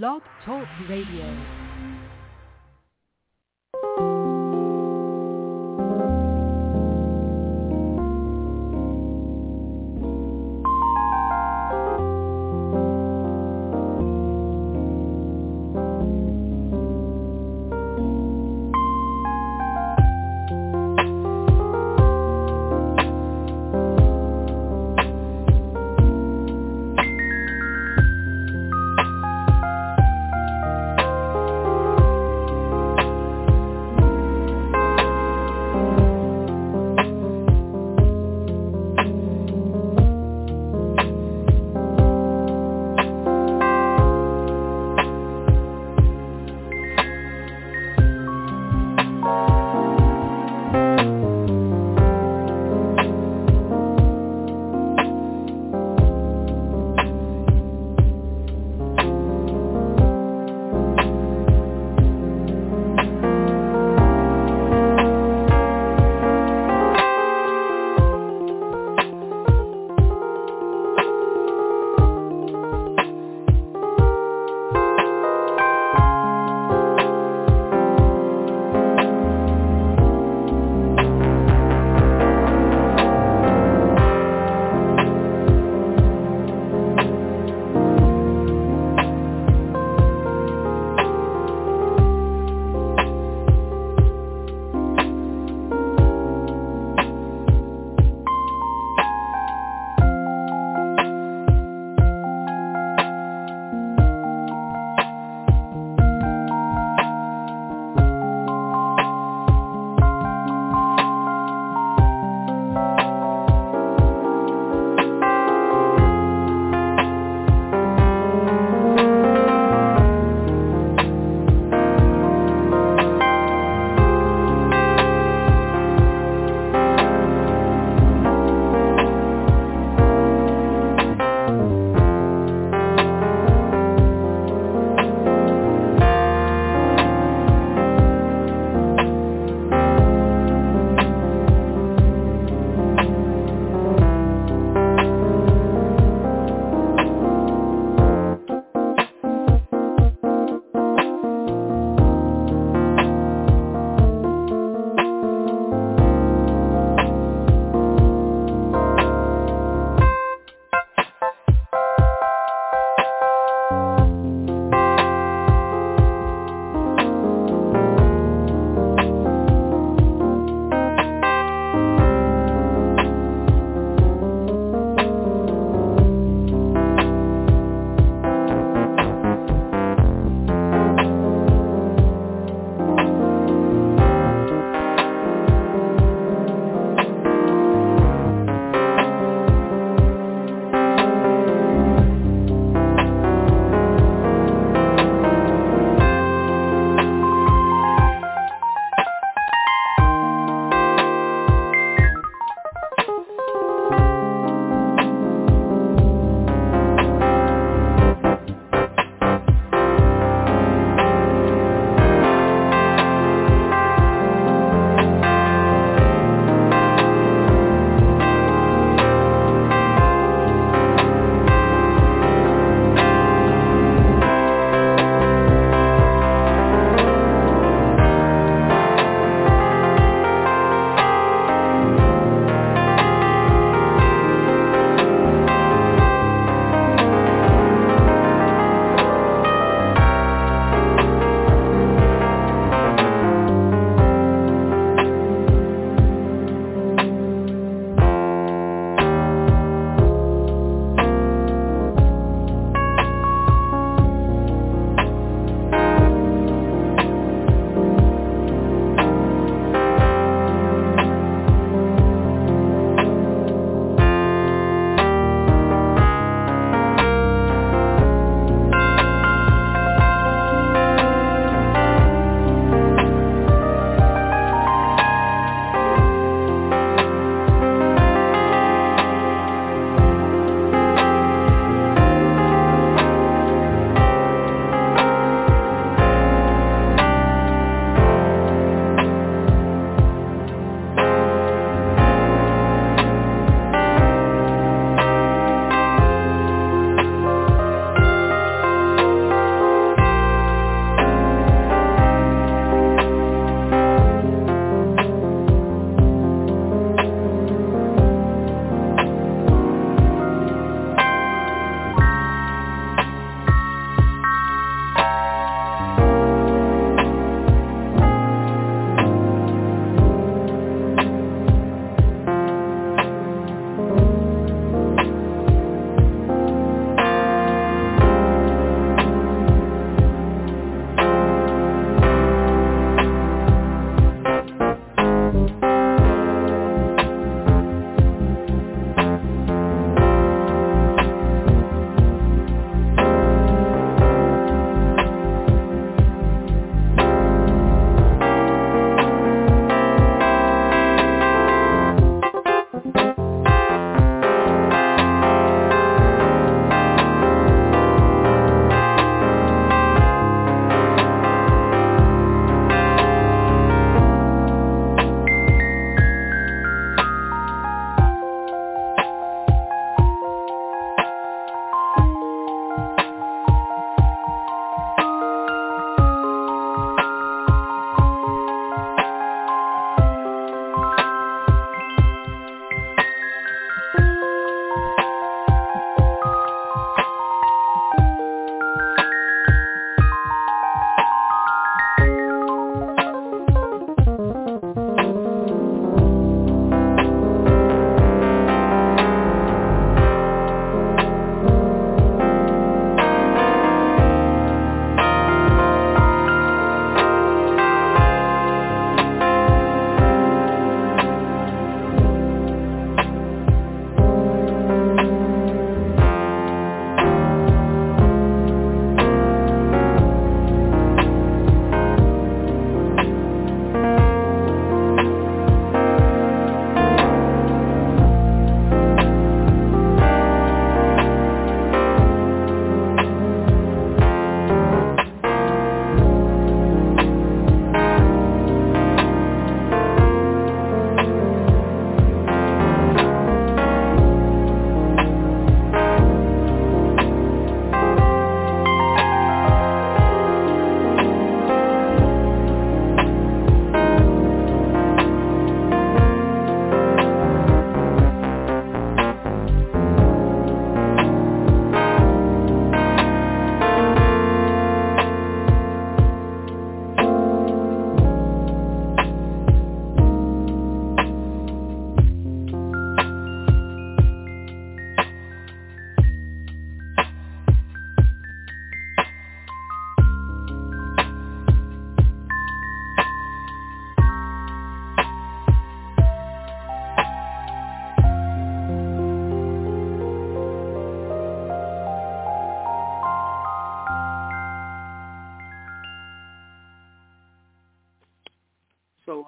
[0.00, 1.61] Blog Talk Radio.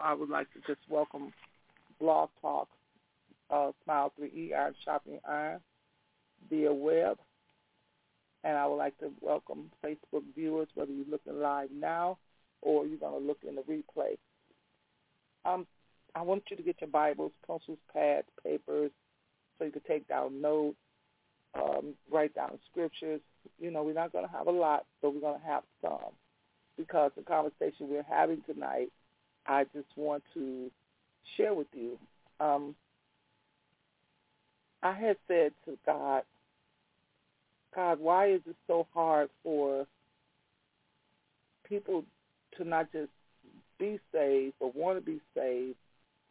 [0.05, 1.33] I would like to just welcome
[1.99, 2.69] Blog Talk,
[3.49, 5.61] uh, Smile 3E, Iron Sharpening Iron,
[6.51, 7.17] via web.
[8.45, 12.19] And I would like to welcome Facebook viewers, whether you're looking live now
[12.61, 14.19] or you're going to look in the replay.
[15.47, 15.67] Um,
[16.15, 18.91] I want you to get your Bibles, pencils, pads, papers,
[19.59, 20.77] so you can take down notes,
[21.55, 23.23] um, write down scriptures.
[23.59, 26.13] You know, we're not going to have a lot, but we're going to have some
[26.77, 28.93] because the conversation we're having tonight,
[29.47, 30.71] I just want to
[31.37, 31.99] share with you.
[32.41, 32.75] Um,
[34.83, 36.23] I had said to God,
[37.75, 39.87] God, why is it so hard for
[41.69, 42.05] people
[42.57, 43.11] to not just
[43.79, 45.77] be saved, or want to be saved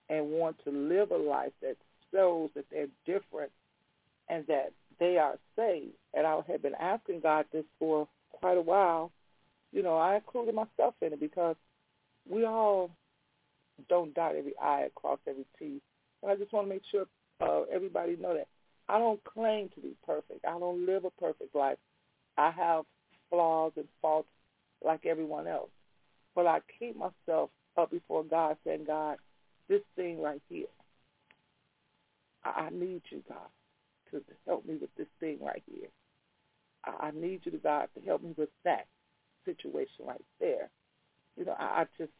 [0.10, 1.75] and want to live a life that
[2.12, 3.51] shows that they're different
[4.29, 5.93] and that they are saved.
[6.13, 9.12] And I have been asking God this for quite a while.
[9.72, 11.55] You know, I included myself in it because
[12.29, 12.91] we all
[13.89, 15.82] don't dot every I across every T.
[16.22, 17.06] And I just want to make sure
[17.42, 18.48] uh, everybody know that
[18.89, 20.46] I don't claim to be perfect.
[20.46, 21.77] I don't live a perfect life.
[22.38, 22.86] I have
[23.30, 24.27] flaws and faults
[24.84, 25.70] like everyone else.
[26.36, 29.18] But I keep myself up before God saying, God,
[29.70, 30.68] this thing right here,
[32.44, 33.50] I, I need you, God,
[34.12, 35.89] to help me with this thing right here.
[36.86, 38.86] I, I need you, to God, to help me with that
[39.46, 40.70] situation right there.
[41.38, 42.12] You know, I, I just,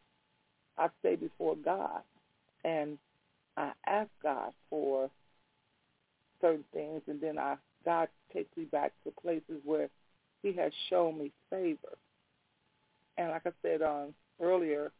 [0.78, 2.02] I stay before God
[2.64, 2.98] and
[3.58, 5.10] I ask God for
[6.42, 9.90] certain things, and then I God takes me back to places where
[10.42, 11.98] He has shown me favor.
[13.18, 14.92] And like I said um, earlier,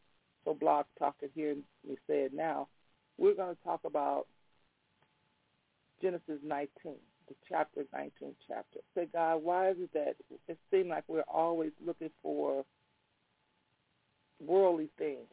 [0.46, 2.68] so Blog Talk can hear me say it now,
[3.18, 4.28] we're going to talk about
[6.02, 6.70] Genesis 19,
[7.28, 8.12] the chapter 19
[8.48, 8.80] chapter.
[8.96, 10.16] Say, God, why is it that
[10.48, 12.66] it seems like we're always looking for
[14.46, 15.28] worldly things?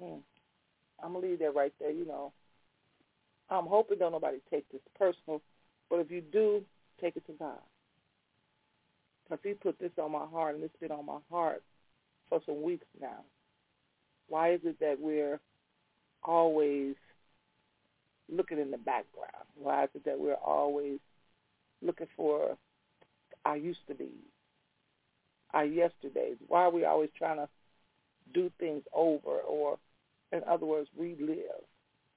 [0.00, 0.18] Hmm.
[1.02, 2.32] I'm to leave that right there, you know.
[3.50, 5.42] I'm hoping don't nobody take this personal,
[5.90, 6.62] but if you do,
[7.00, 7.58] take it to God.
[9.24, 11.62] Because he put this on my heart, and it's been on my heart
[12.28, 13.24] for some weeks now.
[14.28, 15.40] Why is it that we're
[16.22, 16.94] always
[18.30, 19.44] looking in the background?
[19.56, 20.98] Why is it that we're always
[21.82, 22.56] looking for
[23.44, 24.10] our used to be,
[25.52, 26.36] our yesterdays?
[26.48, 27.48] Why are we always trying to
[28.32, 29.78] do things over or,
[30.32, 31.38] in other words, relive?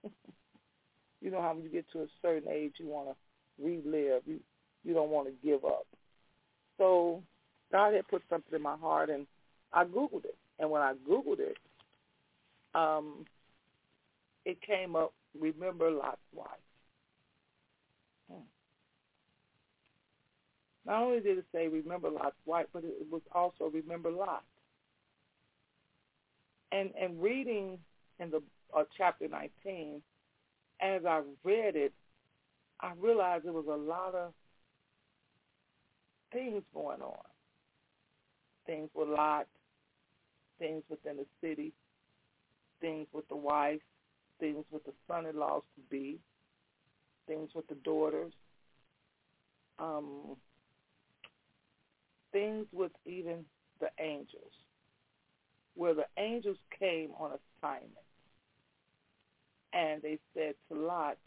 [1.19, 4.21] You know how when you get to a certain age, you want to relive.
[4.25, 4.39] You
[4.83, 5.87] you don't want to give up.
[6.77, 7.23] So
[7.71, 9.25] God had put something in my heart, and
[9.73, 10.37] I googled it.
[10.59, 11.57] And when I googled it,
[12.73, 13.25] um,
[14.45, 15.13] it came up.
[15.39, 16.47] Remember Lot's wife.
[18.31, 18.41] Hmm.
[20.85, 24.43] Not only did it say remember Lot's wife, but it was also remember Lot.
[26.71, 27.79] And and reading
[28.19, 28.41] in the
[28.75, 30.01] uh, chapter 19,
[30.81, 31.93] as I read it,
[32.81, 34.33] I realized there was a lot of
[36.31, 37.25] things going on.
[38.65, 39.47] Things with Lot,
[40.59, 41.71] things within the city,
[42.81, 43.79] things with the wife,
[44.39, 46.19] things with the son-in-laws to be,
[47.27, 48.33] things with the daughters,
[49.79, 50.35] um,
[52.31, 53.45] things with even
[53.79, 54.51] the angels,
[55.77, 57.31] where the angels came on
[57.61, 57.93] assignment
[59.73, 61.17] and they said to Lot,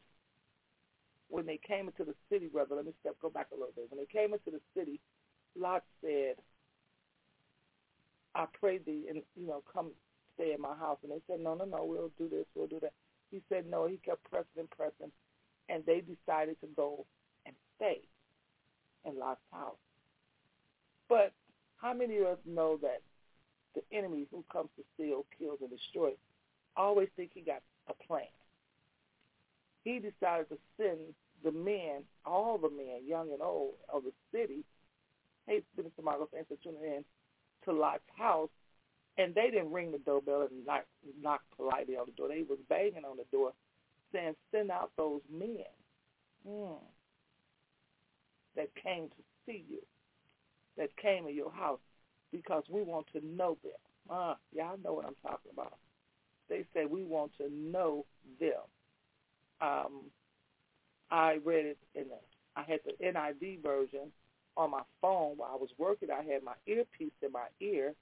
[1.28, 3.87] when they came into the city, brother, let me step go back a little bit.
[3.88, 5.00] When they came into the city,
[5.57, 6.35] Lot said,
[8.35, 9.92] I pray thee and you know, come
[10.35, 10.99] stay in my house.
[11.02, 12.92] And they said, No, no, no, we'll do this, we'll do that.
[13.30, 15.12] He said no, he kept pressing and pressing
[15.69, 17.07] and they decided to go
[17.47, 18.00] and stay
[19.04, 19.78] in Lot's house.
[21.09, 21.33] But
[21.76, 23.02] how many of us know that
[23.75, 26.11] the enemy who comes to steal, kill, and destroy
[26.77, 28.23] always think he got a plan.
[29.85, 30.99] He decided to send
[31.45, 34.65] the men, all the men, young and old, of the city,
[35.47, 37.05] hey, Minister Margot, thanks for tuning in,
[37.65, 38.50] to Lot's house,
[39.19, 40.85] and they didn't ring the doorbell and knock,
[41.21, 42.29] knock politely on the door.
[42.29, 43.53] They was banging on the door
[44.12, 45.65] saying, send out those men
[46.49, 46.77] mm,
[48.57, 49.81] that came to see you,
[50.77, 51.81] that came in your house,
[52.33, 53.73] because we want to know them.
[54.09, 55.75] Uh, y'all know what I'm talking about.
[56.49, 58.05] They said we want to know
[58.41, 58.61] them.
[59.61, 60.03] Um,
[61.11, 62.17] I read it in the,
[62.57, 64.13] I had the NIV version
[64.57, 66.09] on my phone while I was working.
[66.11, 67.95] I had my earpiece in my ear,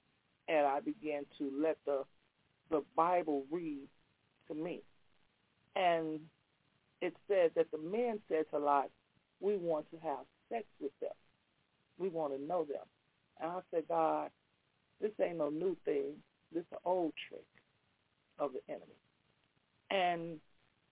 [0.48, 2.04] and I began to let the
[2.70, 3.88] the Bible read
[4.48, 4.82] to me.
[5.74, 6.20] And
[7.00, 8.90] it said that the men said to Lot,
[9.40, 10.18] we want to have
[10.50, 11.12] sex with them.
[11.98, 12.84] We want to know them.
[13.40, 14.30] And I said, God,
[15.00, 16.14] this ain't no new thing.
[16.52, 17.44] This is an old trick.
[18.38, 18.98] of the enemy.
[19.90, 20.40] And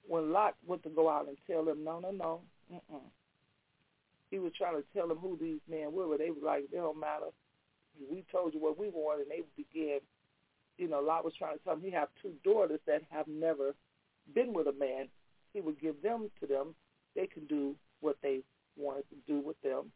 [0.06, 2.40] when Lot went to go out and tell them, no, no, no,
[2.72, 3.00] mm-mm.
[4.30, 6.78] he was trying to tell them who these men were, but they were like, they
[6.78, 7.26] don't matter.
[8.10, 10.00] We told you what we want, and they began,
[10.78, 13.74] you know, Lot was trying to tell him he have two daughters that have never
[14.34, 15.08] been with a man.
[15.52, 16.74] He would give them to them.
[17.14, 18.40] They can do what they
[18.76, 19.90] wanted to do with them.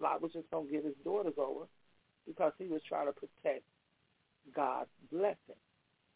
[0.00, 1.66] Lot was just going to give his daughters over
[2.26, 3.64] because he was trying to protect
[4.54, 5.60] God's blessing,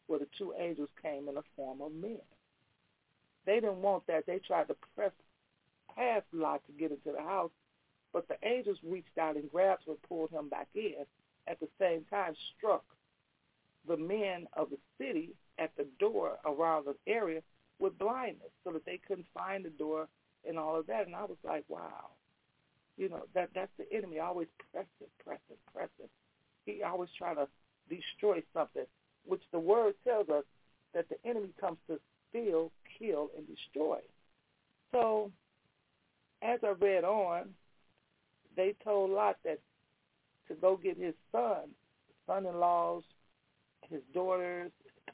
[0.06, 2.20] where the two angels came in the form of men.
[3.46, 4.26] They didn't want that.
[4.26, 5.12] They tried to press
[5.94, 7.50] past Lot to get into the house,
[8.12, 11.04] but the angels reached out and grabbed him and pulled him back in.
[11.46, 12.84] At the same time, struck
[13.86, 17.42] the men of the city at the door around the area
[17.78, 20.08] with blindness so that they couldn't find the door
[20.48, 21.06] and all of that.
[21.06, 22.10] And I was like, wow.
[22.96, 26.10] You know, that that's the enemy always pressing, pressing, pressing.
[26.64, 27.48] He always trying to
[27.88, 28.84] destroy something,
[29.26, 30.44] which the word tells us
[30.94, 31.98] that the enemy comes to
[32.30, 33.98] steal, kill, and destroy.
[34.92, 35.32] So
[36.42, 37.50] as I read on,
[38.56, 39.58] they told Lot that
[40.48, 41.70] to go get his son,
[42.26, 43.02] son-in-laws,
[43.90, 44.70] his daughters,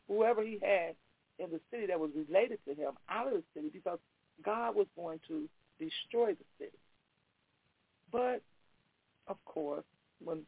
[0.07, 0.95] whoever he had
[1.39, 3.99] in the city that was related to him out of the city because
[4.45, 6.77] God was going to destroy the city.
[8.13, 8.43] But,
[9.29, 9.85] of course,
[10.23, 10.43] when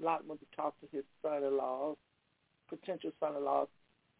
[0.00, 1.96] Lot went to talk to his son-in-laws,
[2.68, 3.68] potential son-in-laws,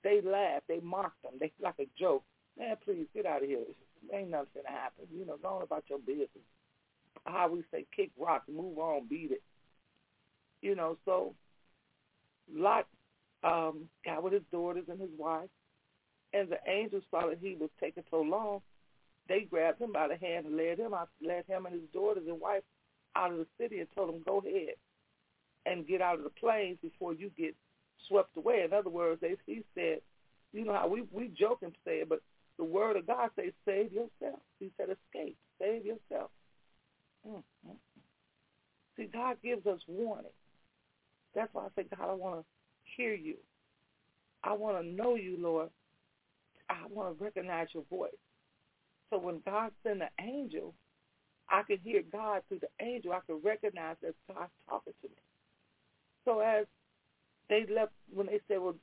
[0.03, 0.69] they laughed.
[0.69, 1.33] They mocked him.
[1.41, 2.23] They like a joke.
[2.59, 3.65] Man, please get out of here.
[4.13, 5.07] Ain't nothing gonna happen.
[5.13, 6.29] You know, go on about your business.
[7.25, 9.43] How we say, kick rocks, move on, beat it.
[10.63, 11.35] You know, so
[12.55, 12.87] Lot
[13.43, 15.49] um, got with his daughters and his wife,
[16.33, 18.61] and the angels saw that he was taking so long.
[19.29, 22.25] They grabbed him by the hand and led him out, led him and his daughters
[22.29, 22.63] and wife
[23.17, 24.75] out of the city and told them, "Go ahead
[25.65, 27.55] and get out of the plains before you get
[28.07, 30.01] swept away." In other words, they, he said,
[30.53, 32.21] "You know how we we joke and say it, but
[32.59, 36.31] the word of God says, save yourself." He said, "Escape, save yourself."
[37.27, 37.73] Mm-hmm.
[38.97, 40.31] See, God gives us warning.
[41.35, 42.45] That's why I say, God, I want to
[42.97, 43.37] hear you.
[44.43, 45.69] I want to know you, Lord.
[46.71, 48.11] I want to recognize your voice.
[49.11, 50.75] So when God sent an angel,
[51.49, 53.13] I could hear God through the angel.
[53.13, 55.15] I could recognize that God's talking to me.
[56.25, 56.67] So as
[57.49, 58.75] they left, when they said, well,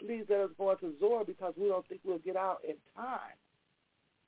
[0.00, 3.38] please let us go into Zoar because we don't think we'll get out in time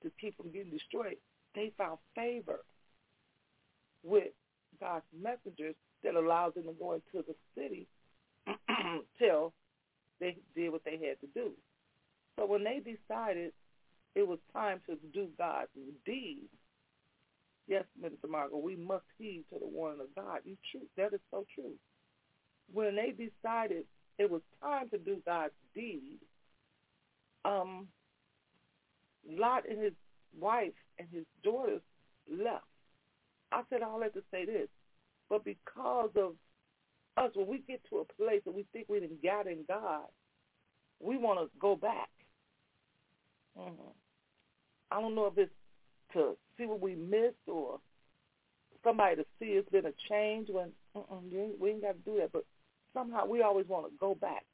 [0.03, 1.17] to keep from getting destroyed,
[1.55, 2.61] they found favor
[4.03, 4.33] with
[4.79, 7.87] God's messengers that allowed them to go into the city
[9.19, 9.53] till
[10.21, 11.51] they did what they had to do.
[12.39, 13.53] So when they decided
[14.15, 15.69] it was time to do God's
[16.07, 16.49] deed,
[17.67, 20.41] yes, Minister Margot, we must heed to the warning of God.
[20.45, 20.87] You true.
[20.97, 21.75] That is so true.
[22.73, 23.85] When they decided
[24.19, 26.19] it was time to do God's deed,
[27.45, 27.89] um,
[29.29, 29.93] Lot and his
[30.39, 31.83] wife and his daughters
[32.31, 32.65] left.
[33.53, 34.69] I said all that to say this,
[35.29, 36.35] but because of
[37.17, 40.07] us, when we get to a place that we think we didn't got in God,
[41.01, 42.11] we want to go back.
[43.59, 43.91] Mm-hmm.
[44.93, 45.53] I don't know if it's
[46.13, 47.81] to see what we missed or
[48.85, 51.17] somebody to see it's been a change when uh-uh,
[51.59, 52.33] we ain't got to do that.
[52.33, 52.45] But
[52.93, 54.45] somehow we always want to go back.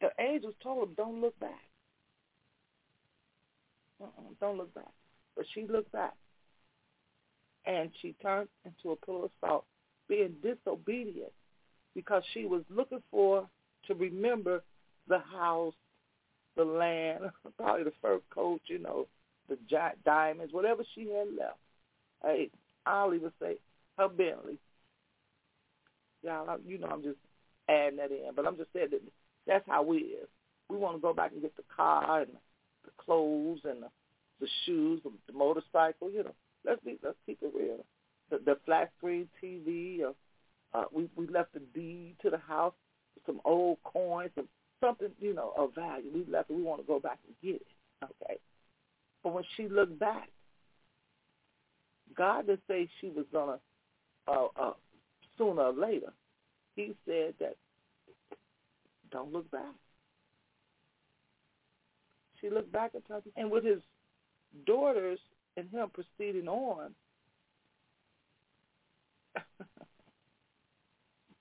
[0.00, 1.62] The angels told him, don't look back.
[4.02, 4.92] Uh-uh, don't look back.
[5.36, 6.14] But she looked back.
[7.64, 9.64] And she turned into a pillar of salt,
[10.08, 11.32] being disobedient
[11.94, 13.48] because she was looking for
[13.86, 14.62] to remember
[15.08, 15.74] the house,
[16.56, 17.24] the land,
[17.56, 19.06] probably the fur coat, you know,
[19.48, 19.58] the
[20.04, 21.58] diamonds, whatever she had left.
[22.22, 22.50] Hey,
[22.84, 23.56] I'll even say
[23.98, 24.58] her Bentley.
[26.22, 27.18] Y'all, you know, I'm just
[27.68, 29.02] adding that in, but I'm just saying that
[29.46, 30.28] that's how we is.
[30.68, 32.32] We want to go back and get the car and
[32.84, 33.88] the clothes and the,
[34.40, 36.10] the shoes, the, the motorcycle.
[36.10, 37.84] You know, let's be let's keep it real.
[38.30, 40.14] The, the flat screen TV, or
[40.74, 42.74] uh, we we left the deed to the house,
[43.24, 44.48] some old coins, and
[44.80, 46.10] something you know of value.
[46.12, 46.56] We left it.
[46.56, 47.66] We want to go back and get it.
[48.04, 48.38] Okay,
[49.26, 50.28] but when she looked back,
[52.16, 53.58] God didn't say she was gonna
[54.28, 54.74] uh, uh,
[55.36, 56.12] sooner or later.
[56.76, 57.56] He said that
[59.10, 59.74] don't look back.
[62.40, 63.80] She looked back at her, and with his
[64.64, 65.18] daughters
[65.56, 66.94] and him proceeding on,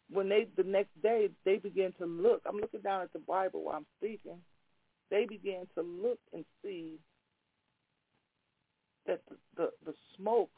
[0.09, 2.41] when they the next day they began to look.
[2.49, 4.39] I'm looking down at the Bible while I'm speaking.
[5.11, 6.97] They began to look and see
[9.07, 10.49] that the, the, the smoke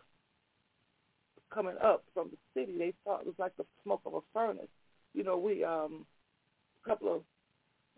[1.54, 4.68] coming up from the city, they saw it was like the smoke of a furnace.
[5.14, 6.06] You know, we um
[6.84, 7.22] a couple of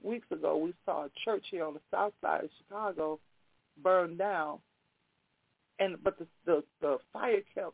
[0.03, 3.19] weeks ago, we saw a church here on the south side of Chicago
[3.83, 4.59] burn down,
[5.79, 7.73] and but the the, the fire kept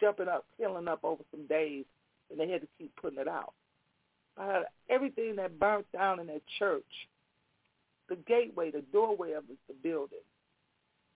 [0.00, 1.84] jumping up, killing up over some days,
[2.30, 3.52] and they had to keep putting it out.
[4.40, 6.82] Uh, everything that burnt down in that church,
[8.08, 10.18] the gateway, the doorway of the building,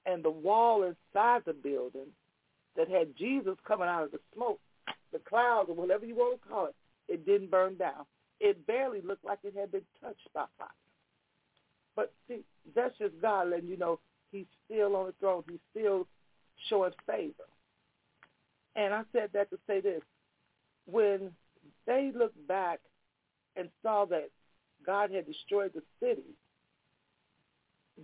[0.06, 2.08] and the wall inside the building
[2.76, 4.60] that had Jesus coming out of the smoke,
[5.12, 6.74] the clouds, or whatever you want to call it,
[7.08, 8.04] it didn't burn down.
[8.40, 10.68] It barely looked like it had been touched by fire.
[11.96, 13.98] But see, that's just God letting you know
[14.30, 15.42] he's still on the throne.
[15.48, 16.06] He's still
[16.68, 17.48] showing favor.
[18.76, 20.02] And I said that to say this.
[20.86, 21.32] When
[21.86, 22.78] they looked back
[23.56, 24.30] and saw that
[24.86, 26.22] God had destroyed the city,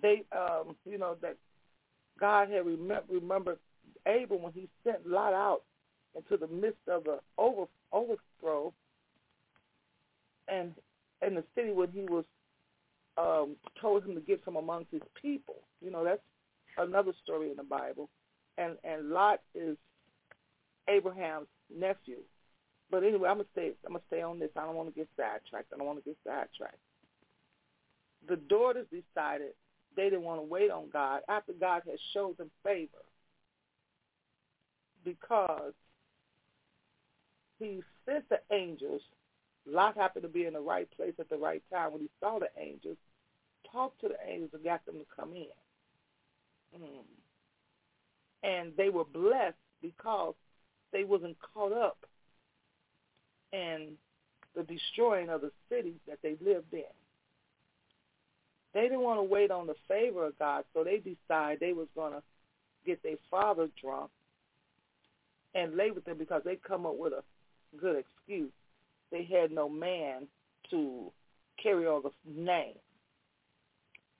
[0.02, 1.36] they, um, you know, that
[2.18, 3.58] God had remem- remembered
[4.06, 5.62] Abram when he sent Lot out
[6.14, 8.72] into the midst of the over, overthrow
[10.48, 10.74] and
[11.26, 12.24] in the city when he was
[13.16, 15.56] um, told him to get from amongst his people.
[15.80, 16.20] You know, that's
[16.76, 18.08] another story in the Bible.
[18.58, 19.76] And and Lot is
[20.88, 22.18] Abraham's nephew.
[22.90, 23.72] But anyway, I'm gonna stay.
[23.86, 24.50] I'm gonna stay on this.
[24.56, 25.72] I don't want to get sidetracked.
[25.72, 26.78] I don't want to get sidetracked.
[28.28, 29.52] The daughters decided
[29.96, 32.90] they didn't want to wait on God after God had showed them favor
[35.04, 35.72] because
[37.58, 39.02] he sent the angels.
[39.66, 42.38] Lot happened to be in the right place at the right time when he saw
[42.38, 42.96] the angels,
[43.70, 46.80] talked to the angels and got them to come in.
[46.80, 47.04] Mm.
[48.42, 50.34] And they were blessed because
[50.92, 51.98] they wasn't caught up
[53.52, 53.92] in
[54.54, 56.82] the destroying of the cities that they lived in.
[58.74, 61.86] They didn't want to wait on the favor of God, so they decided they was
[61.94, 62.22] going to
[62.84, 64.10] get their father drunk
[65.54, 67.22] and lay with them because they come up with a
[67.80, 68.50] good excuse.
[69.12, 70.26] They had no man
[70.70, 71.12] to
[71.62, 72.74] carry on the name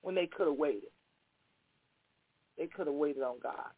[0.03, 0.91] when they could have waited.
[2.57, 3.73] They could have waited on God.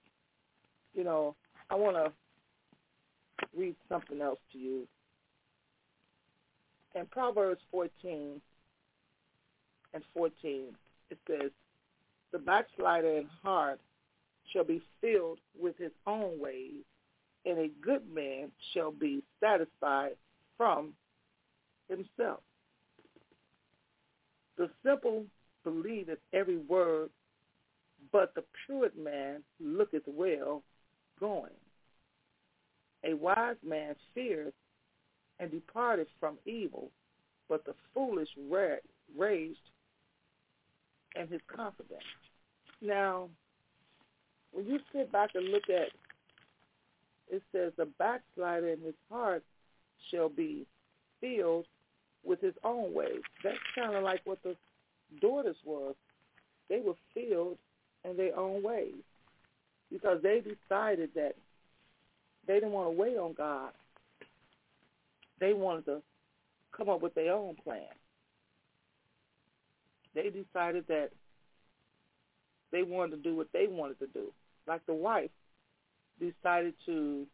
[0.92, 1.34] You know,
[1.70, 2.12] I want to
[3.56, 4.86] read something else to you.
[6.94, 8.40] In Proverbs 14
[9.94, 10.74] and 14,
[11.10, 11.50] it says,
[12.32, 13.80] The backslider in heart
[14.52, 16.84] shall be filled with his own ways,
[17.44, 20.16] and a good man shall be satisfied
[20.56, 20.92] from
[21.88, 22.40] himself.
[24.56, 25.26] The simple
[25.64, 27.10] believeth every word,
[28.12, 30.62] but the prudent man looketh well
[31.20, 31.52] going.
[33.04, 34.54] A wise man feareth
[35.38, 36.90] and departed from evil,
[37.48, 38.30] but the foolish
[39.16, 39.58] raised
[41.14, 42.02] and his confidence.
[42.82, 43.28] Now,
[44.52, 45.88] when you sit back and look at
[47.28, 49.42] it says the backslider in his heart
[50.10, 50.66] shall be
[51.20, 51.66] filled
[52.24, 53.20] with his own ways.
[53.42, 54.56] That's kind of like what the
[55.20, 55.92] daughters were.
[56.68, 57.58] They were filled
[58.04, 58.94] in their own ways
[59.90, 61.34] because they decided that
[62.46, 63.70] they didn't want to wait on God.
[65.40, 66.02] They wanted to
[66.76, 67.82] come up with their own plan.
[70.16, 71.10] They decided that
[72.72, 74.32] they wanted to do what they wanted to do.
[74.66, 75.30] Like the wife
[76.18, 77.26] decided to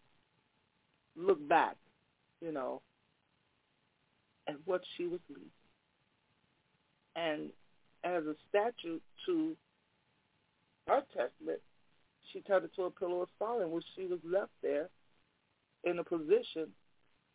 [1.17, 1.77] look back,
[2.41, 2.83] you know,
[4.49, 5.49] at what she was leaving.
[7.15, 7.51] And
[8.03, 9.57] as a statute to
[10.89, 11.61] her testament,
[12.33, 14.89] she turned it to a pillow of salt in which she was left there
[15.85, 16.67] in a position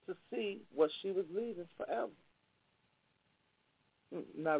[0.07, 2.11] to see what she was leaving forever.
[4.37, 4.59] Now,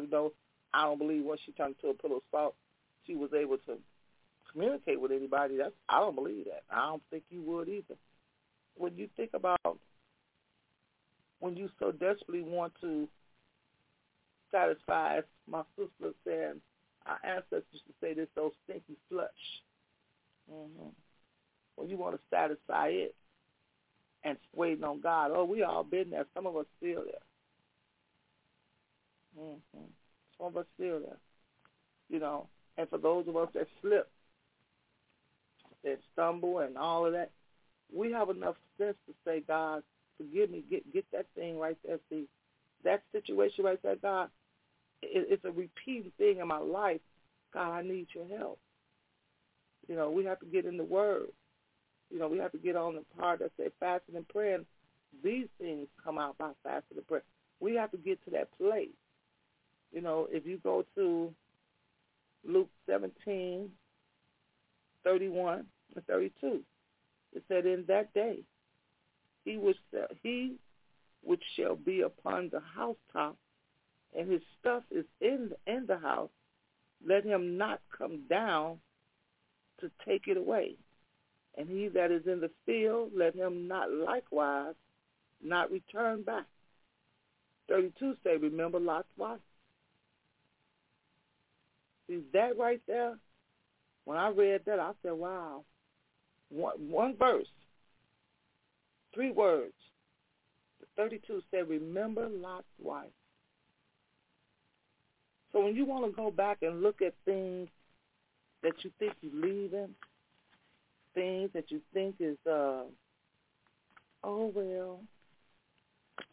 [0.72, 2.54] I don't believe once she turned to a pillow of salt,
[3.06, 3.78] she was able to
[4.52, 5.56] communicate with anybody.
[5.56, 6.62] That's I don't believe that.
[6.70, 7.96] I don't think you would either.
[8.76, 9.78] When you think about
[11.40, 13.08] when you so desperately want to
[14.50, 16.54] satisfy, my sister said,
[17.06, 19.28] our ancestors used to say this, those stinky slush.
[20.52, 20.88] Mm-hmm.
[21.76, 23.14] When you want to satisfy it,
[24.24, 25.30] and waiting on God.
[25.34, 26.26] Oh, we all been there.
[26.34, 27.26] Some of us still there.
[29.44, 29.84] Mm-hmm.
[30.38, 31.00] Some of there.
[32.08, 32.46] You know,
[32.76, 34.08] and for those of us that slip,
[35.84, 37.30] that stumble and all of that,
[37.94, 39.82] we have enough sense to say, God,
[40.16, 40.64] forgive me.
[40.70, 41.98] Get get that thing right there.
[42.10, 42.26] See,
[42.84, 44.28] that situation right there, God,
[45.02, 47.00] it, it's a repeating thing in my life.
[47.52, 48.58] God, I need your help.
[49.88, 51.28] You know, we have to get in the Word.
[52.10, 54.66] You know, we have to get on the part that say fasting and praying.
[55.22, 57.22] These things come out by fasting and prayer.
[57.60, 58.88] We have to get to that place.
[59.92, 61.32] You know, if you go to
[62.44, 63.70] Luke 17,
[65.04, 66.60] 31 and 32,
[67.34, 68.40] it said, in that day,
[69.44, 69.76] he which,
[70.22, 70.56] he
[71.22, 73.36] which shall be upon the housetop
[74.16, 76.30] and his stuff is in in the house,
[77.06, 78.78] let him not come down
[79.80, 80.74] to take it away.
[81.56, 84.74] And he that is in the field, let him not likewise
[85.42, 86.46] not return back.
[87.68, 89.38] 32 say, remember Lot's wife.
[92.08, 93.16] See, that right there,
[94.04, 95.64] when I read that, I said, wow.
[96.50, 97.46] One, one verse,
[99.14, 99.74] three words.
[100.96, 103.10] 32 said, remember Lot's wife.
[105.52, 107.68] So when you want to go back and look at things
[108.62, 109.94] that you think you're leaving,
[111.14, 112.82] things that you think is, uh,
[114.24, 115.00] oh well,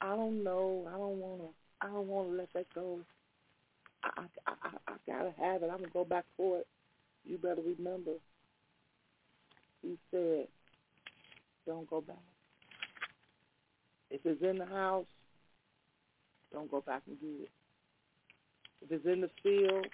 [0.01, 1.47] I don't know, I don't want to,
[1.81, 2.99] I don't want to let that go.
[4.05, 4.53] I, I,
[4.87, 5.69] I, gotta have it.
[5.71, 6.67] I'm gonna go back for it.
[7.25, 8.11] You better remember.
[9.81, 10.47] He said,
[11.65, 12.15] don't go back.
[14.09, 15.05] If it's in the house,
[16.53, 17.51] don't go back and get it.
[18.81, 19.87] If it's in the field,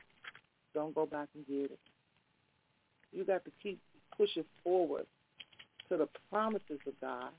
[0.74, 1.80] don't go back and get it.
[3.12, 3.80] You got to keep
[4.15, 5.06] pushing forward
[5.89, 7.32] to the promises of God.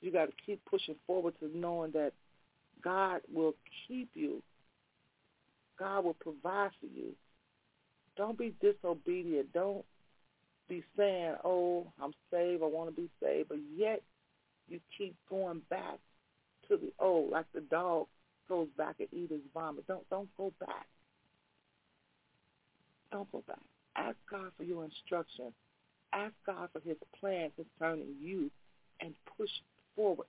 [0.00, 2.12] You got to keep pushing forward to knowing that
[2.82, 3.54] God will
[3.88, 4.42] keep you.
[5.78, 7.12] God will provide for you.
[8.16, 9.52] Don't be disobedient.
[9.52, 9.84] Don't
[10.68, 14.02] be saying, oh, I'm saved, I want to be saved, but yet
[14.68, 15.98] you keep going back
[16.68, 18.06] to the old, like the dog
[18.48, 19.86] goes back and eats his vomit.
[19.86, 20.86] Don't don't go back.
[23.12, 23.60] Don't go back.
[23.96, 25.52] Ask God for your instruction.
[26.12, 28.50] Ask God for his plan concerning you
[29.00, 29.50] and push
[29.94, 30.26] forward.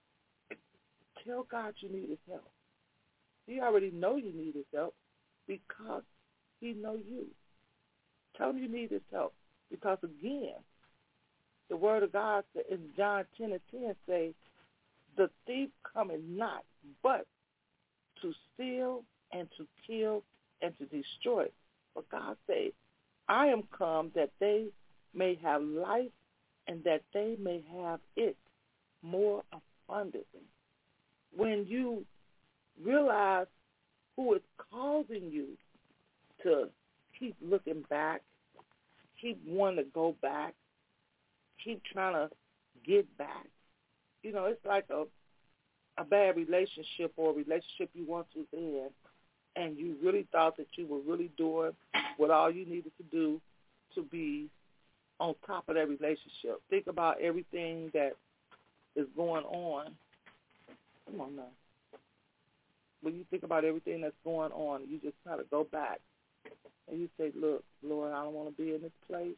[1.25, 2.49] Tell God you need his help.
[3.45, 4.93] He already know you need his help
[5.47, 6.03] because
[6.59, 7.27] he know you.
[8.37, 9.33] Tell him you need his help.
[9.69, 10.55] Because again,
[11.69, 14.33] the word of God in John 10 and 10 say,
[15.17, 16.63] the thief cometh not,
[17.01, 17.25] but
[18.21, 20.23] to steal and to kill
[20.61, 21.47] and to destroy.
[21.95, 22.71] But God says,
[23.27, 24.67] I am come that they
[25.13, 26.11] may have life
[26.67, 28.37] and that they may have it
[29.01, 29.43] more
[29.89, 30.45] abundantly.
[31.35, 32.05] When you
[32.83, 33.47] realize
[34.17, 35.47] who is causing you
[36.43, 36.67] to
[37.17, 38.21] keep looking back,
[39.21, 40.53] keep wanting to go back,
[41.63, 42.29] keep trying to
[42.85, 43.47] get back.
[44.23, 45.05] You know, it's like a
[45.99, 48.89] a bad relationship or a relationship you once was in
[49.55, 51.71] and you really thought that you were really doing
[52.17, 53.41] what all you needed to do
[53.95, 54.47] to be
[55.19, 56.61] on top of that relationship.
[56.69, 58.13] Think about everything that
[58.95, 59.95] is going on.
[61.09, 61.47] Come on now.
[63.01, 65.99] When you think about everything that's going on, you just kind of go back
[66.89, 69.35] and you say, look, Lord, I don't want to be in this place.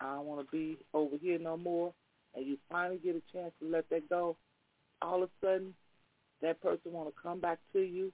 [0.00, 1.92] I don't want to be over here no more.
[2.34, 4.36] And you finally get a chance to let that go.
[5.02, 5.74] All of a sudden,
[6.42, 8.12] that person want to come back to you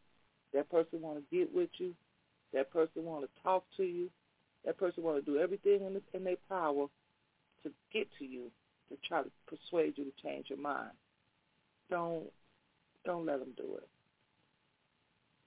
[0.55, 1.95] that person want to get with you.
[2.53, 4.09] That person want to talk to you.
[4.65, 6.87] That person want to do everything in, their power
[7.65, 8.51] to get to you
[8.89, 10.93] to try to persuade you to change your mind.
[11.91, 12.25] Don't
[13.05, 13.89] don't let them do it.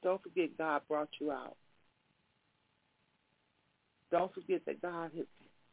[0.07, 1.57] Don't forget God brought you out.
[4.09, 5.25] Don't forget that God has,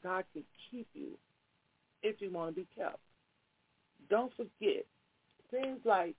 [0.03, 1.17] God can keep you
[2.03, 2.99] if you want to be kept.
[4.11, 4.87] Don't forget
[5.53, 6.17] things like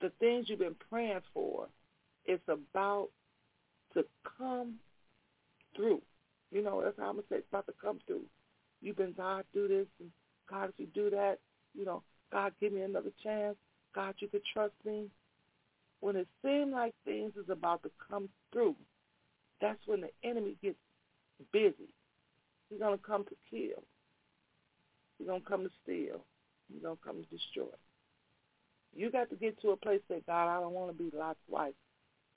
[0.00, 1.68] the things you've been praying for
[2.24, 3.10] it's about
[3.94, 4.04] to
[4.36, 4.74] come
[5.76, 6.02] through.
[6.50, 8.24] You know, that's how I'm to say it's about to come through.
[8.82, 10.10] You've been, God, do this, and
[10.50, 11.38] God, if you do that,
[11.76, 13.54] you know, God, give me another chance.
[13.94, 15.06] God, you can trust me.
[16.00, 18.76] When it seems like things is about to come through,
[19.60, 20.78] that's when the enemy gets
[21.52, 21.90] busy.
[22.68, 23.82] He's going to come to kill.
[25.18, 26.24] He's going to come to steal.
[26.72, 27.74] He's going to come to destroy.
[28.94, 31.38] You got to get to a place that, God, I don't want to be Lot's
[31.48, 31.74] wife.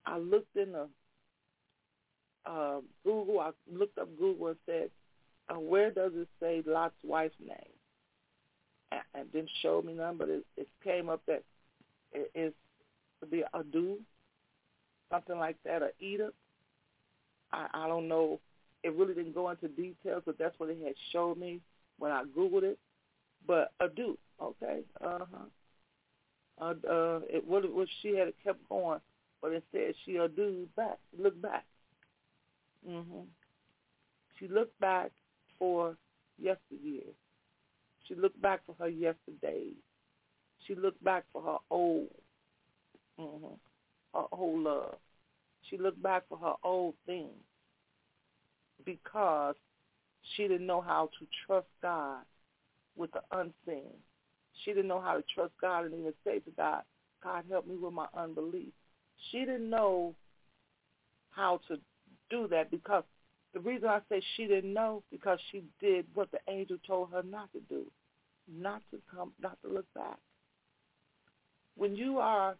[0.05, 0.87] I looked in the
[2.45, 3.39] uh, Google.
[3.39, 4.89] I looked up Google and said,
[5.49, 7.73] uh, "Where does it say Lot's wife's name?"
[8.91, 11.43] And, and didn't show me none, but it, it came up that
[12.11, 12.53] it is
[13.23, 13.97] to be Adu,
[15.11, 16.33] something like that, or Edith.
[17.51, 18.39] I, I don't know.
[18.83, 21.61] It really didn't go into details, but that's what it had showed me
[21.99, 22.79] when I googled it.
[23.45, 25.45] But a Adu, okay, uh huh.
[26.61, 28.99] Uh, uh, it what, what she had kept going
[29.43, 31.65] but instead she'll do back, look back.
[32.87, 33.27] Mhm.
[34.39, 35.11] She looked back
[35.59, 35.97] for
[36.37, 37.13] yesteryear.
[38.07, 39.75] She looked back for her yesterdays.
[40.65, 42.09] She looked back for her old,
[43.19, 43.45] mm-hmm,
[44.13, 44.95] her old love.
[45.69, 47.31] She looked back for her old things
[48.85, 49.55] because
[50.35, 52.23] she didn't know how to trust God
[52.95, 53.91] with the unseen.
[54.63, 56.83] She didn't know how to trust God and even say to God,
[57.23, 58.73] God, help me with my unbelief.
[59.31, 60.15] She didn't know
[61.31, 61.77] how to
[62.29, 63.03] do that because
[63.53, 67.23] the reason I say she didn't know because she did what the angel told her
[67.23, 67.85] not to do,
[68.51, 70.17] not to come, not to look back.
[71.75, 72.55] When you are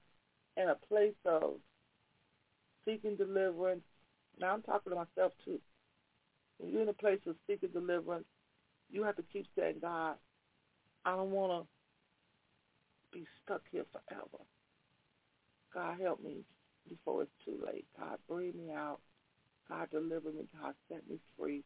[0.57, 1.55] in a place of
[2.85, 3.83] seeking deliverance,
[4.39, 5.59] now I'm talking to myself too.
[6.57, 8.25] When you're in a place of seeking deliverance,
[8.91, 10.15] you have to keep saying, God,
[11.05, 14.43] I don't want to be stuck here forever.
[15.73, 16.43] God, help me
[16.87, 17.85] before it's too late.
[17.99, 18.99] God, bring me out.
[19.67, 20.45] God, deliver me.
[20.61, 21.63] God, set me free.